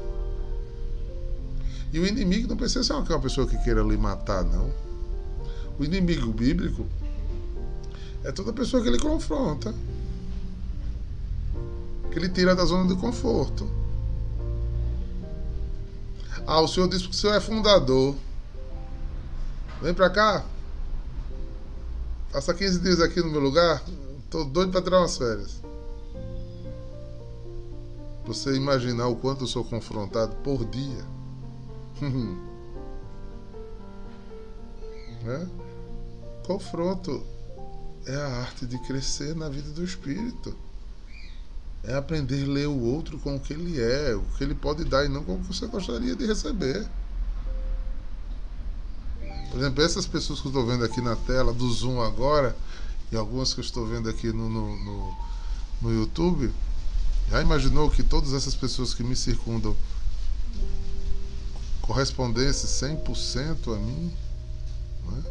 E 1.91 1.99
o 1.99 2.05
inimigo 2.05 2.47
não 2.47 2.57
precisa 2.57 2.83
ser 2.83 2.93
uma 2.93 3.19
pessoa 3.19 3.47
que 3.47 3.57
queira 3.63 3.81
lhe 3.81 3.97
matar, 3.97 4.43
não. 4.43 4.71
O 5.79 5.83
inimigo 5.83 6.31
bíblico 6.31 6.85
é 8.23 8.31
toda 8.31 8.51
pessoa 8.51 8.81
que 8.81 8.89
ele 8.89 8.99
confronta 8.99 9.73
que 12.15 12.19
ele 12.19 12.29
tira 12.29 12.55
da 12.55 12.63
zona 12.63 12.87
de 12.87 12.95
conforto. 12.99 13.69
Ah, 16.47 16.61
o 16.61 16.67
senhor 16.67 16.87
disse 16.87 17.03
que 17.03 17.09
o 17.09 17.13
senhor 17.13 17.33
é 17.33 17.41
fundador. 17.41 18.15
Vem 19.81 19.93
pra 19.93 20.09
cá. 20.09 20.45
Passa 22.31 22.53
15 22.53 22.79
dias 22.79 23.01
aqui 23.01 23.19
no 23.19 23.29
meu 23.29 23.41
lugar. 23.41 23.83
Tô 24.29 24.45
doido 24.45 24.71
pra 24.71 24.81
tirar 24.81 24.99
umas 24.99 25.17
férias. 25.17 25.61
Você 28.25 28.55
imaginar 28.55 29.07
o 29.07 29.17
quanto 29.17 29.43
eu 29.43 29.47
sou 29.47 29.65
confrontado 29.65 30.37
por 30.37 30.63
dia. 30.63 31.14
Né? 35.23 35.49
Confronto 36.45 37.25
é 38.05 38.15
a 38.15 38.41
arte 38.41 38.65
de 38.65 38.77
crescer 38.79 39.35
na 39.35 39.49
vida 39.49 39.69
do 39.71 39.83
espírito 39.83 40.55
é 41.87 41.95
aprender 41.95 42.43
a 42.43 42.47
ler 42.47 42.67
o 42.67 42.81
outro 42.81 43.17
com 43.19 43.35
o 43.35 43.39
que 43.39 43.53
ele 43.53 43.79
é, 43.79 44.15
o 44.15 44.23
que 44.37 44.43
ele 44.43 44.55
pode 44.55 44.83
dar 44.83 45.05
e 45.05 45.09
não 45.09 45.23
com 45.23 45.35
o 45.35 45.39
que 45.39 45.47
você 45.47 45.67
gostaria 45.67 46.15
de 46.15 46.25
receber. 46.25 46.85
Por 49.51 49.59
exemplo, 49.59 49.83
essas 49.83 50.05
pessoas 50.05 50.41
que 50.41 50.47
eu 50.47 50.49
estou 50.49 50.65
vendo 50.65 50.83
aqui 50.83 50.99
na 50.99 51.15
tela 51.15 51.53
do 51.53 51.71
Zoom 51.71 52.01
agora, 52.01 52.55
e 53.11 53.15
algumas 53.15 53.53
que 53.53 53.59
eu 53.59 53.63
estou 53.63 53.85
vendo 53.85 54.09
aqui 54.09 54.27
no, 54.27 54.49
no, 54.49 54.83
no, 54.83 55.17
no 55.83 55.93
YouTube, 55.93 56.51
já 57.29 57.41
imaginou 57.41 57.89
que 57.89 58.03
todas 58.03 58.33
essas 58.33 58.55
pessoas 58.55 58.93
que 58.93 59.03
me 59.03 59.15
circundam 59.15 59.75
correspondessem 61.85 62.97
100% 62.97 63.73
a 63.73 63.77
mim? 63.77 64.13
Né? 65.05 65.23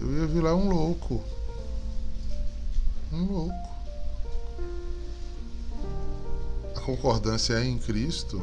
Eu 0.00 0.18
ia 0.18 0.26
virar 0.26 0.54
um 0.54 0.68
louco. 0.68 1.22
Um 3.12 3.24
louco 3.24 3.72
concordância 6.82 7.54
é 7.54 7.64
em 7.64 7.78
Cristo, 7.78 8.42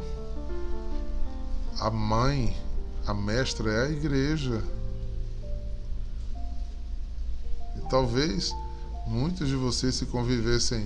a 1.80 1.90
mãe, 1.90 2.56
a 3.06 3.14
mestra 3.14 3.72
é 3.72 3.86
a 3.86 3.90
igreja. 3.90 4.64
E 7.76 7.82
talvez 7.90 8.54
muitos 9.06 9.48
de 9.48 9.56
vocês, 9.56 9.96
se 9.96 10.06
convivessem 10.06 10.84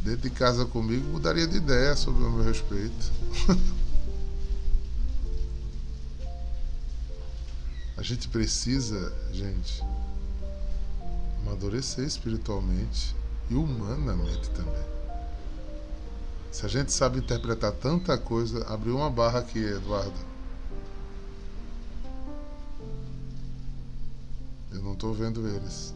dentro 0.00 0.22
de 0.22 0.30
casa 0.30 0.64
comigo, 0.64 1.04
mudaria 1.10 1.46
de 1.46 1.56
ideia 1.56 1.94
sobre 1.94 2.24
o 2.24 2.30
meu 2.30 2.44
respeito. 2.44 3.12
a 8.00 8.02
gente 8.02 8.28
precisa, 8.28 9.12
gente, 9.30 9.84
amadurecer 11.42 12.06
espiritualmente 12.06 13.14
e 13.50 13.54
humanamente 13.54 14.48
também. 14.52 14.82
Se 16.50 16.64
a 16.64 16.68
gente 16.70 16.92
sabe 16.92 17.18
interpretar 17.18 17.72
tanta 17.72 18.16
coisa, 18.16 18.66
abriu 18.72 18.96
uma 18.96 19.10
barra 19.10 19.40
aqui, 19.40 19.58
Eduardo. 19.58 20.14
Eu 24.72 24.80
não 24.80 24.94
estou 24.94 25.12
vendo 25.12 25.46
eles. 25.46 25.94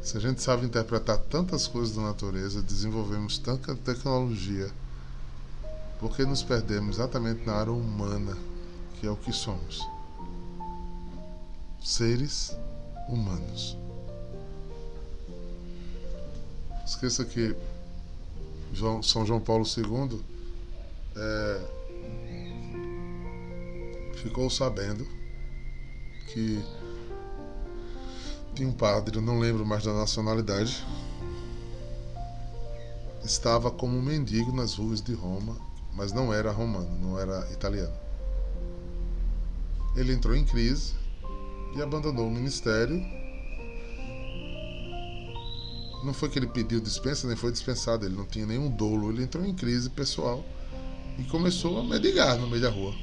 Se 0.00 0.16
a 0.16 0.20
gente 0.20 0.40
sabe 0.40 0.64
interpretar 0.64 1.18
tantas 1.18 1.66
coisas 1.66 1.96
da 1.96 2.02
natureza, 2.02 2.62
desenvolvemos 2.62 3.36
tanta 3.36 3.74
tecnologia, 3.74 4.70
por 5.98 6.14
que 6.14 6.24
nos 6.24 6.44
perdemos 6.44 6.98
exatamente 6.98 7.44
na 7.44 7.54
área 7.54 7.72
humana, 7.72 8.38
que 9.00 9.08
é 9.08 9.10
o 9.10 9.16
que 9.16 9.32
somos? 9.32 9.95
Seres 11.86 12.58
humanos. 13.08 13.78
Esqueça 16.84 17.24
que 17.24 17.54
João, 18.72 19.00
São 19.04 19.24
João 19.24 19.38
Paulo 19.40 19.64
II 19.64 20.20
é, 21.14 21.60
ficou 24.16 24.50
sabendo 24.50 25.06
que 26.26 26.60
tinha 28.56 28.68
um 28.68 28.72
padre, 28.72 29.20
não 29.20 29.38
lembro 29.38 29.64
mais 29.64 29.84
da 29.84 29.92
nacionalidade, 29.92 30.84
estava 33.24 33.70
como 33.70 33.96
um 33.96 34.02
mendigo 34.02 34.50
nas 34.50 34.74
ruas 34.74 35.00
de 35.00 35.14
Roma, 35.14 35.56
mas 35.94 36.12
não 36.12 36.34
era 36.34 36.50
romano, 36.50 36.98
não 36.98 37.16
era 37.16 37.48
italiano. 37.52 37.96
Ele 39.94 40.12
entrou 40.12 40.34
em 40.34 40.44
crise 40.44 41.05
e 41.76 41.82
abandonou 41.82 42.26
o 42.26 42.30
ministério 42.30 43.00
não 46.06 46.14
foi 46.14 46.28
que 46.28 46.38
ele 46.38 46.46
pediu 46.46 46.80
dispensa, 46.80 47.26
nem 47.26 47.36
foi 47.36 47.50
dispensado, 47.50 48.06
ele 48.06 48.14
não 48.14 48.24
tinha 48.24 48.46
nenhum 48.46 48.70
dolo, 48.70 49.10
ele 49.10 49.24
entrou 49.24 49.44
em 49.44 49.52
crise 49.52 49.90
pessoal 49.90 50.44
e 51.18 51.24
começou 51.24 51.80
a 51.80 51.82
mendigar 51.82 52.38
no 52.38 52.46
meio 52.46 52.62
da 52.62 52.70
rua. 52.70 52.94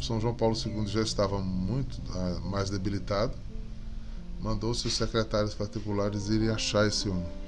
São 0.00 0.20
João 0.20 0.34
Paulo 0.34 0.56
II 0.56 0.86
já 0.88 1.02
estava 1.02 1.38
muito 1.38 2.02
ah, 2.10 2.40
mais 2.42 2.68
debilitado, 2.70 3.34
mandou 4.40 4.74
seus 4.74 4.94
secretários 4.94 5.54
particulares 5.54 6.28
irem 6.28 6.48
achar 6.48 6.88
esse 6.88 7.08
homem. 7.08 7.42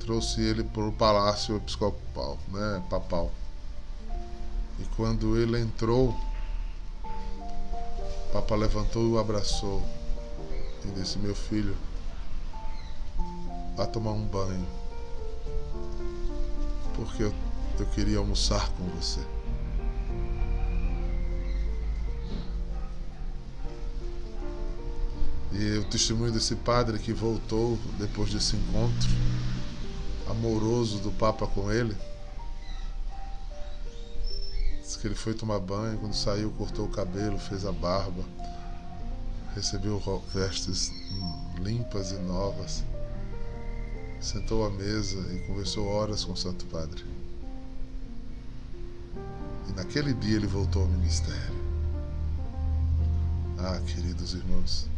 Trouxe 0.00 0.40
ele 0.40 0.64
para 0.64 0.84
o 0.84 0.92
palácio 0.92 1.56
episcopal, 1.56 2.38
né, 2.50 2.84
papal. 2.90 3.30
E 4.78 4.84
quando 4.96 5.36
ele 5.36 5.60
entrou, 5.60 6.14
Papa 8.32 8.54
levantou 8.54 9.02
e 9.02 9.12
o 9.12 9.18
abraçou 9.18 9.82
e 10.84 10.88
disse: 10.98 11.18
Meu 11.18 11.34
filho, 11.34 11.76
vá 13.76 13.86
tomar 13.86 14.12
um 14.12 14.26
banho, 14.26 14.66
porque 16.96 17.22
eu 17.22 17.34
eu 17.80 17.86
queria 17.86 18.18
almoçar 18.18 18.70
com 18.72 18.84
você. 18.90 19.20
E 25.52 25.78
o 25.78 25.84
testemunho 25.84 26.32
desse 26.32 26.56
padre 26.56 26.98
que 26.98 27.12
voltou 27.12 27.78
depois 27.98 28.32
desse 28.32 28.56
encontro 28.56 29.08
amoroso 30.28 30.98
do 30.98 31.12
Papa 31.12 31.46
com 31.46 31.70
ele. 31.70 31.96
Que 35.04 35.08
ele 35.08 35.14
foi 35.14 35.34
tomar 35.34 35.58
banho, 35.58 35.98
quando 35.98 36.14
saiu, 36.14 36.50
cortou 36.52 36.86
o 36.86 36.88
cabelo, 36.88 37.38
fez 37.38 37.66
a 37.66 37.72
barba, 37.72 38.24
recebeu 39.54 40.00
vestes 40.32 40.90
limpas 41.60 42.12
e 42.12 42.14
novas, 42.20 42.82
sentou 44.18 44.64
à 44.64 44.70
mesa 44.70 45.18
e 45.34 45.46
conversou 45.46 45.86
horas 45.88 46.24
com 46.24 46.32
o 46.32 46.36
Santo 46.38 46.64
Padre. 46.72 47.04
E 49.68 49.72
naquele 49.72 50.14
dia 50.14 50.36
ele 50.36 50.46
voltou 50.46 50.80
ao 50.80 50.88
ministério. 50.88 51.54
Ah, 53.58 53.78
queridos 53.86 54.32
irmãos, 54.32 54.88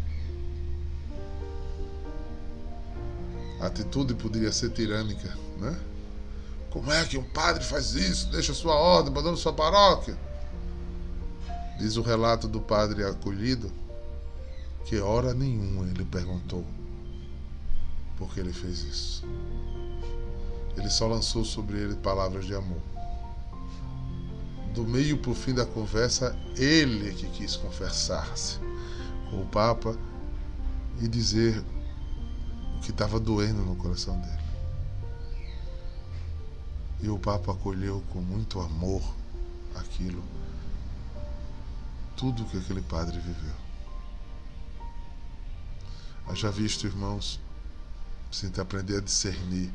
A 3.59 3.67
atitude 3.67 4.15
poderia 4.15 4.53
ser 4.53 4.71
tirânica, 4.71 5.37
né? 5.59 5.77
Como 6.77 6.93
é 6.93 7.07
que 7.07 7.17
um 7.17 7.23
padre 7.23 7.65
faz 7.65 7.95
isso? 7.95 8.29
Deixa 8.29 8.53
sua 8.53 8.75
ordem, 8.75 9.11
abandona 9.11 9.35
sua 9.35 9.51
paróquia. 9.51 10.15
Diz 11.79 11.97
o 11.97 12.03
relato 12.03 12.47
do 12.47 12.61
padre 12.61 13.03
acolhido 13.03 13.73
que 14.85 14.99
hora 15.01 15.33
nenhuma 15.33 15.87
ele 15.87 16.05
perguntou 16.05 16.67
por 18.19 18.29
que 18.35 18.41
ele 18.41 18.53
fez 18.53 18.81
isso. 18.81 19.25
Ele 20.77 20.91
só 20.91 21.07
lançou 21.07 21.47
sobre 21.47 21.79
ele 21.79 21.97
palavras 21.97 22.45
de 22.45 22.55
amor. 22.55 22.83
Do 24.75 24.85
meio 24.85 25.17
para 25.17 25.31
o 25.31 25.35
fim 25.35 25.55
da 25.55 25.65
conversa, 25.65 26.37
ele 26.59 27.09
é 27.09 27.13
que 27.13 27.27
quis 27.31 27.57
conversar-se 27.57 28.59
com 29.31 29.41
o 29.41 29.47
Papa 29.47 29.97
e 31.01 31.09
dizer 31.09 31.65
o 32.77 32.81
que 32.81 32.91
estava 32.91 33.19
doendo 33.19 33.63
no 33.63 33.77
coração 33.77 34.21
dele. 34.21 34.46
E 37.01 37.09
o 37.09 37.19
Papa 37.19 37.53
acolheu 37.53 38.03
com 38.11 38.21
muito 38.21 38.61
amor 38.61 39.03
aquilo, 39.75 40.23
tudo 42.17 42.45
que 42.47 42.57
aquele 42.57 42.83
padre 42.83 43.19
viveu. 43.19 43.55
Haja 46.27 46.51
visto, 46.51 46.87
irmãos, 46.87 47.39
sinta 48.33 48.63
aprender 48.63 48.99
a 48.99 49.01
discernir 49.01 49.71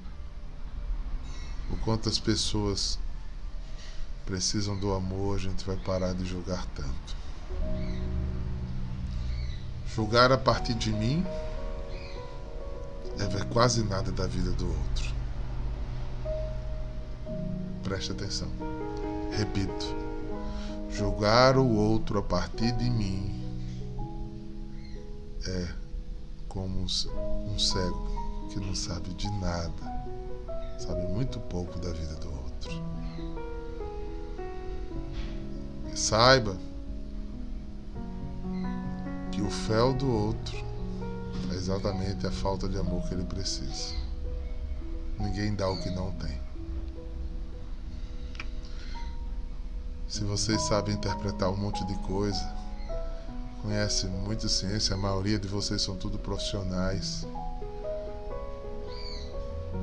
o 1.72 1.78
quanto 1.78 2.10
as 2.10 2.20
pessoas 2.20 3.00
precisam 4.26 4.78
do 4.78 4.94
amor, 4.94 5.38
a 5.38 5.40
gente 5.40 5.66
vai 5.66 5.78
parar 5.78 6.14
de 6.14 6.26
julgar 6.26 6.66
tanto. 6.76 7.16
Julgar 9.96 10.32
a 10.32 10.38
partir 10.38 10.74
de 10.74 10.92
mim 10.92 11.26
é 13.20 13.26
ver 13.28 13.46
quase 13.46 13.84
nada 13.84 14.12
da 14.12 14.28
vida 14.28 14.52
do 14.52 14.68
outro. 14.68 15.21
Preste 17.92 18.14
atenção. 18.14 18.48
Repito. 19.32 19.86
Julgar 20.90 21.58
o 21.58 21.76
outro 21.76 22.20
a 22.20 22.24
partir 22.24 22.72
de 22.78 22.90
mim 22.90 23.44
é 25.46 25.68
como 26.48 26.80
um 26.80 27.60
cego 27.60 28.08
que 28.50 28.62
não 28.62 28.74
sabe 28.74 29.14
de 29.16 29.30
nada, 29.42 30.08
sabe 30.80 31.06
muito 31.08 31.38
pouco 31.38 31.78
da 31.80 31.92
vida 31.92 32.16
do 32.16 32.30
outro. 32.32 32.72
E 35.92 36.00
saiba 36.00 36.56
que 39.34 39.42
o 39.42 39.50
fel 39.50 39.94
do 39.94 40.10
outro 40.10 40.58
é 41.52 41.56
exatamente 41.56 42.26
a 42.26 42.32
falta 42.32 42.70
de 42.70 42.78
amor 42.78 43.04
que 43.10 43.16
ele 43.16 43.26
precisa. 43.26 43.94
Ninguém 45.20 45.54
dá 45.54 45.70
o 45.70 45.78
que 45.84 45.90
não 45.90 46.14
tem. 46.14 46.51
Se 50.12 50.26
vocês 50.26 50.64
sabem 50.64 50.96
interpretar 50.96 51.50
um 51.50 51.56
monte 51.56 51.86
de 51.86 51.96
coisa, 52.00 52.54
conhecem 53.62 54.10
muita 54.10 54.50
ciência, 54.50 54.94
a 54.94 54.98
maioria 54.98 55.40
de 55.40 55.48
vocês 55.48 55.82
são 55.82 55.96
tudo 55.96 56.20
profissionais. 56.20 57.26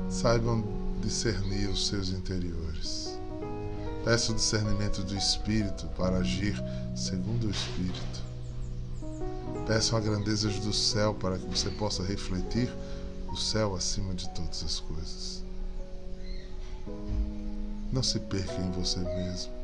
Saibam 0.07 0.63
discernir 1.01 1.67
os 1.67 1.87
seus 1.87 2.09
interiores. 2.09 3.19
Peça 4.05 4.31
o 4.31 4.35
discernimento 4.35 5.01
do 5.01 5.17
Espírito 5.17 5.87
para 5.97 6.17
agir 6.17 6.55
segundo 6.95 7.47
o 7.47 7.49
Espírito. 7.49 8.21
Peçam 9.65 9.97
a 9.97 10.01
grandeza 10.01 10.47
do 10.47 10.71
céu 10.71 11.15
para 11.15 11.39
que 11.39 11.47
você 11.47 11.71
possa 11.71 12.03
refletir 12.03 12.71
o 13.29 13.35
céu 13.35 13.75
acima 13.75 14.13
de 14.13 14.29
todas 14.29 14.63
as 14.63 14.79
coisas. 14.79 15.43
Não 17.91 18.03
se 18.03 18.19
perca 18.19 18.61
em 18.61 18.69
você 18.69 18.99
mesmo. 18.99 19.58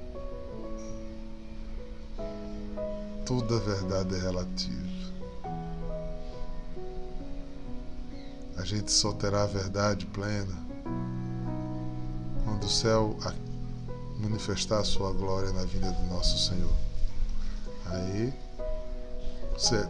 Toda 3.25 3.59
verdade 3.59 4.15
é 4.15 4.19
relativa. 4.19 4.85
A 8.57 8.63
gente 8.63 8.91
só 8.91 9.13
terá 9.13 9.43
a 9.43 9.47
verdade 9.47 10.05
plena 10.05 10.55
quando 12.43 12.63
o 12.63 12.69
céu 12.69 13.17
manifestar 14.19 14.79
a 14.79 14.83
sua 14.83 15.11
glória 15.11 15.51
na 15.51 15.65
vida 15.65 15.91
do 15.91 16.03
nosso 16.05 16.37
Senhor. 16.37 16.73
Aí 17.87 18.33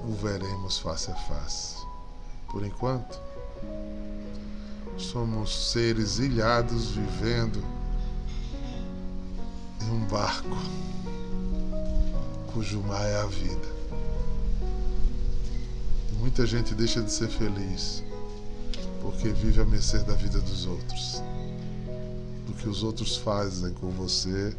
o 0.03 0.13
veremos 0.13 0.79
face 0.79 1.11
a 1.11 1.15
face. 1.15 1.75
Por 2.49 2.65
enquanto, 2.65 3.19
somos 4.97 5.71
seres 5.71 6.19
ilhados 6.19 6.91
vivendo 6.91 7.63
em 9.81 9.91
um 9.91 10.07
barco 10.07 10.57
cujo 12.55 12.81
mar 12.81 13.05
é 13.05 13.21
a 13.21 13.25
vida. 13.25 13.75
Muita 16.19 16.47
gente 16.47 16.73
deixa 16.73 17.01
de 17.01 17.11
ser 17.11 17.27
feliz 17.27 18.01
porque 19.01 19.29
vive 19.29 19.61
a 19.61 19.65
mercê 19.65 19.99
da 19.99 20.13
vida 20.13 20.39
dos 20.39 20.65
outros, 20.65 21.21
do 22.47 22.53
que 22.53 22.67
os 22.67 22.81
outros 22.81 23.17
fazem 23.17 23.73
com 23.73 23.91
você, 23.91 24.55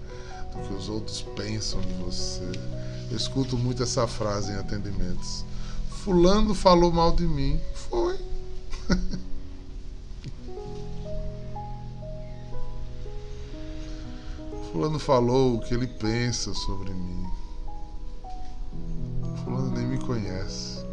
do 0.53 0.69
que 0.69 0.75
os 0.75 0.89
outros 0.89 1.23
pensam 1.35 1.81
de 1.81 1.93
você 1.95 2.49
eu 3.11 3.17
escuto 3.17 3.57
muito 3.57 3.83
essa 3.83 4.07
frase 4.07 4.53
em 4.53 4.57
atendimentos. 4.57 5.45
Fulano 5.89 6.55
falou 6.55 6.93
mal 6.93 7.13
de 7.13 7.27
mim. 7.27 7.59
Foi. 7.75 8.19
Fulano 14.73 14.99
falou 14.99 15.55
o 15.55 15.61
que 15.61 15.73
ele 15.73 15.87
pensa 15.87 16.53
sobre 16.53 16.93
mim. 16.93 17.27
Fulano 19.47 19.71
nem 19.71 19.87
me 19.87 19.97
conhece. 19.97 20.85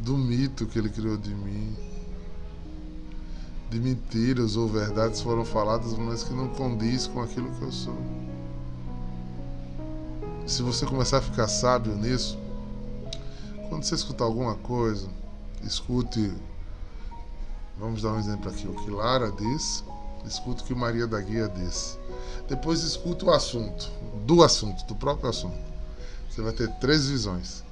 Do 0.00 0.16
mito 0.16 0.66
que 0.66 0.78
ele 0.78 0.88
criou 0.88 1.18
de 1.18 1.34
mim. 1.34 1.76
De 3.68 3.78
mentiras 3.78 4.56
ou 4.56 4.66
verdades 4.66 5.20
foram 5.20 5.44
faladas, 5.44 5.92
mas 5.98 6.24
que 6.24 6.32
não 6.32 6.48
condiz 6.48 7.06
com 7.06 7.20
aquilo 7.20 7.50
que 7.56 7.62
eu 7.62 7.70
sou. 7.70 7.98
Se 10.46 10.62
você 10.62 10.86
começar 10.86 11.18
a 11.18 11.22
ficar 11.22 11.48
sábio 11.48 11.94
nisso, 11.96 12.38
quando 13.68 13.84
você 13.84 13.94
escutar 13.94 14.24
alguma 14.24 14.54
coisa, 14.54 15.06
escute. 15.62 16.32
Vamos 17.78 18.00
dar 18.00 18.12
um 18.12 18.18
exemplo 18.18 18.50
aqui. 18.50 18.66
O 18.66 18.74
que 18.74 18.90
Lara 18.90 19.30
diz, 19.32 19.84
escute 20.26 20.62
o 20.62 20.66
que 20.66 20.74
Maria 20.74 21.06
da 21.06 21.20
Guia 21.20 21.48
diz. 21.48 21.98
Depois 22.48 22.82
escute 22.82 23.24
o 23.24 23.30
assunto, 23.30 23.90
do 24.26 24.42
assunto, 24.42 24.84
do 24.86 24.94
próprio 24.94 25.30
assunto. 25.30 25.58
Você 26.28 26.42
vai 26.42 26.52
ter 26.52 26.68
três 26.78 27.08
visões. 27.08 27.62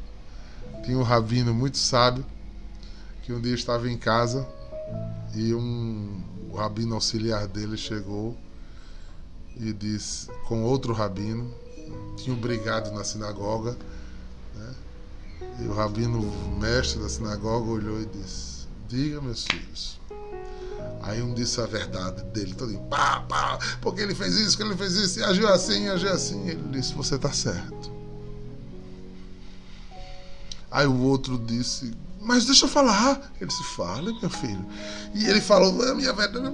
Tinha 0.84 0.98
um 0.98 1.02
rabino 1.02 1.54
muito 1.54 1.78
sábio 1.78 2.24
que 3.22 3.32
um 3.32 3.40
dia 3.40 3.54
estava 3.54 3.88
em 3.88 3.96
casa 3.96 4.46
e 5.34 5.54
um 5.54 6.22
o 6.50 6.56
rabino 6.56 6.94
auxiliar 6.94 7.46
dele 7.46 7.78
chegou 7.78 8.36
e 9.56 9.72
disse 9.72 10.28
com 10.46 10.64
outro 10.64 10.92
rabino 10.92 11.50
tinham 12.16 12.36
brigado 12.36 12.90
na 12.92 13.04
sinagoga. 13.04 13.76
Né? 14.54 14.74
E 15.60 15.64
o 15.64 15.74
rabino, 15.74 16.20
mestre 16.58 17.00
da 17.00 17.08
sinagoga, 17.08 17.70
olhou 17.70 18.00
e 18.00 18.06
disse: 18.06 18.66
Diga, 18.88 19.20
meus 19.20 19.46
filhos. 19.46 20.00
Aí 21.02 21.20
um 21.20 21.34
disse 21.34 21.60
a 21.60 21.66
verdade 21.66 22.22
dele, 22.26 22.54
todo 22.54 22.78
pá, 22.88 23.20
pá, 23.28 23.58
porque 23.80 24.00
ele 24.00 24.14
fez 24.14 24.36
isso, 24.36 24.56
que 24.56 24.62
ele 24.62 24.76
fez 24.76 24.94
isso, 24.94 25.18
e 25.18 25.24
agiu 25.24 25.48
assim, 25.48 25.88
agiu 25.88 26.12
assim. 26.12 26.48
Ele 26.48 26.62
disse: 26.70 26.94
Você 26.94 27.16
está 27.16 27.32
certo. 27.32 27.92
Aí 30.72 30.86
o 30.86 31.02
outro 31.02 31.38
disse, 31.38 31.92
mas 32.18 32.46
deixa 32.46 32.64
eu 32.64 32.68
falar. 32.68 33.30
Ele 33.38 33.46
disse, 33.46 33.62
fala, 33.76 34.10
meu 34.10 34.30
filho. 34.30 34.64
E 35.14 35.26
ele 35.26 35.40
falou, 35.40 35.70
minha 35.94 36.14
verdade. 36.14 36.50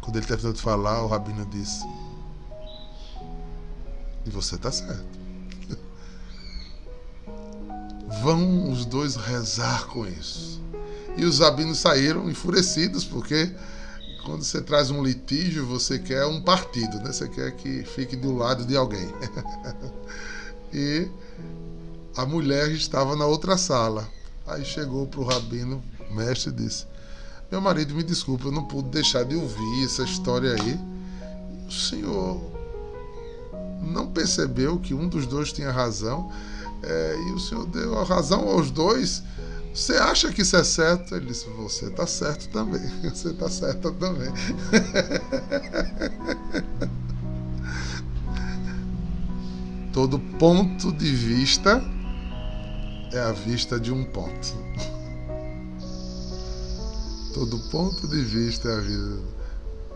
Quando 0.00 0.16
ele 0.16 0.26
terminou 0.26 0.52
de 0.52 0.62
falar, 0.62 1.02
o 1.02 1.08
rabino 1.08 1.44
disse, 1.46 1.84
e 4.24 4.30
você 4.30 4.54
está 4.54 4.70
certo. 4.70 5.18
Vão 8.22 8.70
os 8.70 8.84
dois 8.84 9.16
rezar 9.16 9.86
com 9.86 10.06
isso. 10.06 10.59
E 11.16 11.24
os 11.24 11.38
rabinos 11.40 11.78
saíram 11.78 12.30
enfurecidos, 12.30 13.04
porque 13.04 13.50
quando 14.24 14.42
você 14.42 14.60
traz 14.60 14.90
um 14.90 15.02
litígio, 15.02 15.66
você 15.66 15.98
quer 15.98 16.26
um 16.26 16.40
partido, 16.40 16.98
né? 16.98 17.12
Você 17.12 17.28
quer 17.28 17.52
que 17.52 17.82
fique 17.82 18.16
do 18.16 18.36
lado 18.36 18.64
de 18.64 18.76
alguém. 18.76 19.08
e 20.72 21.08
a 22.16 22.26
mulher 22.26 22.70
estava 22.70 23.16
na 23.16 23.26
outra 23.26 23.56
sala. 23.56 24.08
Aí 24.46 24.64
chegou 24.64 25.06
para 25.06 25.20
o 25.20 25.24
rabino, 25.24 25.82
mestre, 26.10 26.50
e 26.50 26.54
disse: 26.54 26.86
Meu 27.50 27.60
marido, 27.60 27.94
me 27.94 28.02
desculpa, 28.02 28.46
eu 28.46 28.52
não 28.52 28.64
pude 28.64 28.88
deixar 28.88 29.24
de 29.24 29.36
ouvir 29.36 29.84
essa 29.84 30.02
história 30.02 30.54
aí. 30.54 30.78
O 31.68 31.72
senhor 31.72 32.40
não 33.82 34.08
percebeu 34.08 34.78
que 34.78 34.92
um 34.92 35.08
dos 35.08 35.26
dois 35.26 35.52
tinha 35.52 35.70
razão 35.70 36.30
é, 36.82 37.16
e 37.28 37.32
o 37.32 37.38
senhor 37.38 37.66
deu 37.66 37.98
a 37.98 38.04
razão 38.04 38.48
aos 38.48 38.70
dois. 38.70 39.22
Você 39.72 39.94
acha 39.94 40.32
que 40.32 40.42
isso 40.42 40.56
é 40.56 40.64
certo? 40.64 41.14
Ele 41.14 41.26
disse: 41.26 41.48
Você 41.50 41.86
está 41.86 42.04
certo 42.06 42.48
também. 42.48 42.82
Você 43.08 43.28
está 43.28 43.48
certo 43.48 43.92
também. 43.92 44.30
Todo 49.92 50.18
ponto 50.38 50.92
de 50.92 51.14
vista 51.14 51.82
é 53.12 53.20
a 53.20 53.32
vista 53.32 53.78
de 53.78 53.92
um 53.92 54.04
ponto. 54.04 54.54
Todo 57.34 57.58
ponto 57.70 58.08
de 58.08 58.22
vista 58.22 58.68
é 58.68 58.76
a 58.76 58.80
vida. 58.80 59.18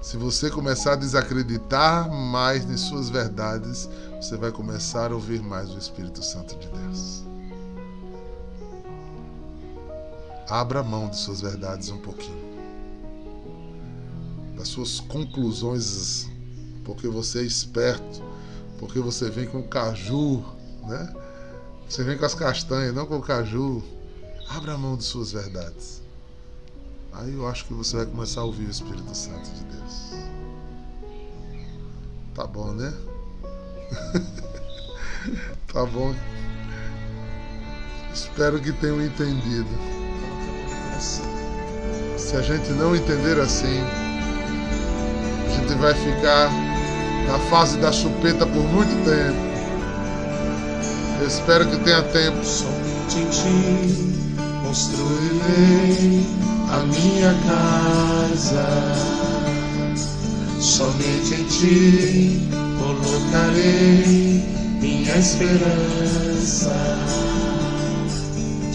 Se 0.03 0.17
você 0.19 0.51
começar 0.51 0.93
a 0.93 0.97
desacreditar 0.97 2.11
mais 2.11 2.69
em 2.69 2.77
suas 2.77 3.09
verdades, 3.09 3.89
você 4.17 4.37
vai 4.37 4.53
começar 4.53 5.11
a 5.11 5.15
ouvir 5.15 5.43
mais 5.43 5.71
o 5.71 5.79
Espírito 5.79 6.23
Santo 6.23 6.55
de 6.59 6.69
Deus. 6.69 7.25
Abra 10.49 10.83
mão 10.83 11.09
de 11.09 11.17
suas 11.17 11.41
verdades 11.41 11.89
um 11.91 11.99
pouquinho. 11.99 12.55
Das 14.57 14.69
suas 14.69 15.01
conclusões, 15.01 16.29
porque 16.85 17.09
você 17.09 17.41
é 17.41 17.43
esperto, 17.43 18.23
porque 18.79 19.01
você 19.01 19.31
vem 19.31 19.47
com 19.47 19.63
caju, 19.63 20.45
né? 20.87 21.15
Você 21.89 22.03
vem 22.03 22.19
com 22.19 22.25
as 22.25 22.35
castanhas, 22.35 22.95
não 22.95 23.07
com 23.07 23.17
o 23.17 23.23
caju. 23.23 23.83
Abra 24.49 24.77
mão 24.77 24.97
de 24.97 25.05
suas 25.05 25.33
verdades. 25.33 26.03
Aí 27.13 27.33
eu 27.33 27.49
acho 27.49 27.65
que 27.67 27.73
você 27.73 27.97
vai 27.97 28.07
começar 28.07 28.41
a 28.41 28.45
ouvir 28.45 28.67
o 28.67 28.71
Espírito 28.71 29.15
Santo 29.15 29.49
de 29.51 29.65
Deus. 29.65 30.11
Tá 32.35 32.47
bom, 32.47 32.73
né? 32.73 32.93
tá 35.73 35.87
bom. 35.87 36.15
Espero 38.13 38.61
que 38.61 38.73
tenham 38.73 39.01
entendido. 39.01 40.04
Se 41.01 42.37
a 42.37 42.43
gente 42.43 42.71
não 42.73 42.95
entender 42.95 43.39
assim, 43.41 43.81
a 45.47 45.51
gente 45.51 45.75
vai 45.75 45.95
ficar 45.95 46.51
na 47.27 47.39
fase 47.51 47.79
da 47.79 47.93
chupeta 47.93 48.47
por 48.47 48.63
muito 48.63 48.95
tempo. 49.05 49.55
Eu 51.21 51.27
espero 51.27 51.67
que 51.69 51.77
tenha 51.79 52.03
tempo. 52.03 52.45
Somente 52.45 53.19
em 53.19 53.29
ti 53.31 54.15
construirei 54.65 56.27
a 56.71 56.79
minha 56.87 57.35
casa. 57.47 58.67
Somente 60.61 61.35
em 61.35 61.45
ti 61.45 62.49
colocarei 62.79 64.43
minha 64.81 65.17
esperança. 65.17 67.04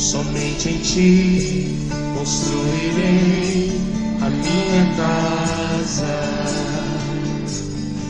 Somente 0.09 0.69
em 0.69 0.79
ti 0.79 1.77
construirei 2.17 3.79
a 4.19 4.27
minha 4.27 4.95
casa. 4.97 6.17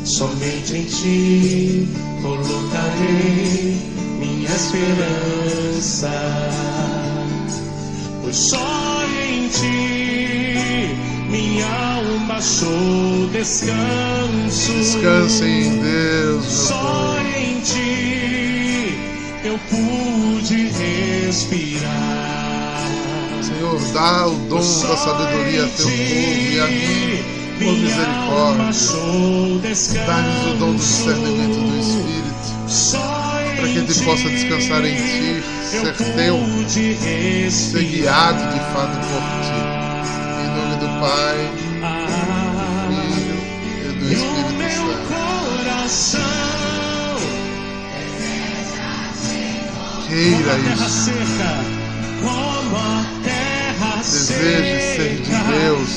Somente 0.05 0.77
em 0.77 0.85
ti 0.85 1.89
colocarei 2.21 3.77
minha 4.17 4.49
esperança, 4.49 6.09
pois 8.23 8.37
só 8.37 9.03
em 9.27 9.49
ti 9.49 10.95
minha 11.29 11.67
alma 11.67 12.35
achou 12.35 13.27
descanso. 13.33 14.71
Descanse 14.71 15.43
em 15.43 15.79
Deus, 15.79 16.45
só 16.45 17.17
em 17.37 17.59
ti 17.59 18.97
eu 19.43 19.59
pude 19.69 20.08
respirar. 21.29 22.81
Senhor, 23.43 23.79
dá 23.93 24.27
o 24.27 24.35
dom 24.49 24.57
da 24.57 24.97
sabedoria 24.97 25.63
a 25.63 25.67
teu 25.67 25.85
povo 25.85 25.93
e 25.93 26.59
a 26.59 26.67
mim, 26.67 27.23
por 27.59 27.73
misericórdia. 27.77 28.73
Dá-nos 30.07 30.45
o 30.45 30.57
dom 30.57 30.71
do 30.71 30.77
discernimento 30.77 31.59
do 31.59 31.79
Espírito 31.79 32.49
para 33.57 33.67
que 33.67 33.73
gente 33.73 34.03
possa 34.03 34.29
descansar 34.29 34.85
em 34.85 34.95
Ti, 34.95 35.43
ser 35.69 35.95
Teu, 36.15 36.39
ser 37.51 37.83
guiado 37.83 38.53
de 38.53 38.59
fato 38.73 38.97
por 39.07 39.21
Ti. 39.45 39.59
Em 40.41 40.47
nome 40.57 40.75
do 40.77 40.87
Pai, 40.99 41.37
do 42.07 43.03
Filho 43.05 43.37
e 43.85 43.93
do 43.93 44.05
Espírito 44.11 45.89
Santo. 45.89 46.58
Queira 50.09 50.57
isso. 50.73 51.11
Deseje 54.01 54.95
ser 54.95 55.15
de 55.21 55.35
Deus, 55.53 55.89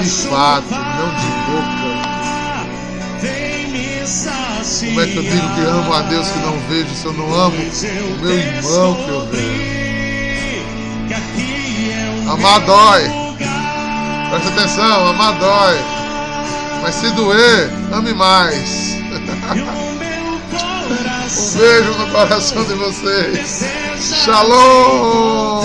de 0.00 0.10
fato, 0.28 0.70
não 0.70 1.10
de 1.20 1.30
boca. 1.50 2.14
Como 4.80 5.00
é 5.00 5.06
que 5.06 5.16
eu 5.16 5.22
digo 5.22 5.54
que 5.54 5.60
amo 5.62 5.92
a 5.92 6.02
Deus 6.02 6.28
que 6.28 6.38
não 6.38 6.58
vejo 6.68 6.94
se 6.94 7.06
eu 7.06 7.12
não 7.14 7.34
amo 7.34 7.56
o 7.56 8.18
meu 8.20 8.38
irmão 8.38 8.94
que 8.94 9.08
eu 9.08 9.26
vejo? 9.26 10.64
Amar 12.30 12.60
dói. 12.60 13.02
Presta 14.30 14.48
atenção, 14.50 15.08
amar 15.08 15.32
dói. 15.38 15.78
Mas 16.82 16.94
se 16.94 17.10
doer, 17.10 17.70
ame 17.92 18.14
mais. 18.14 18.94
Um 21.36 21.58
beijo 21.58 21.98
no 21.98 22.10
coração 22.10 22.64
de 22.64 22.74
vocês. 22.74 23.64
Shalom! 23.98 25.62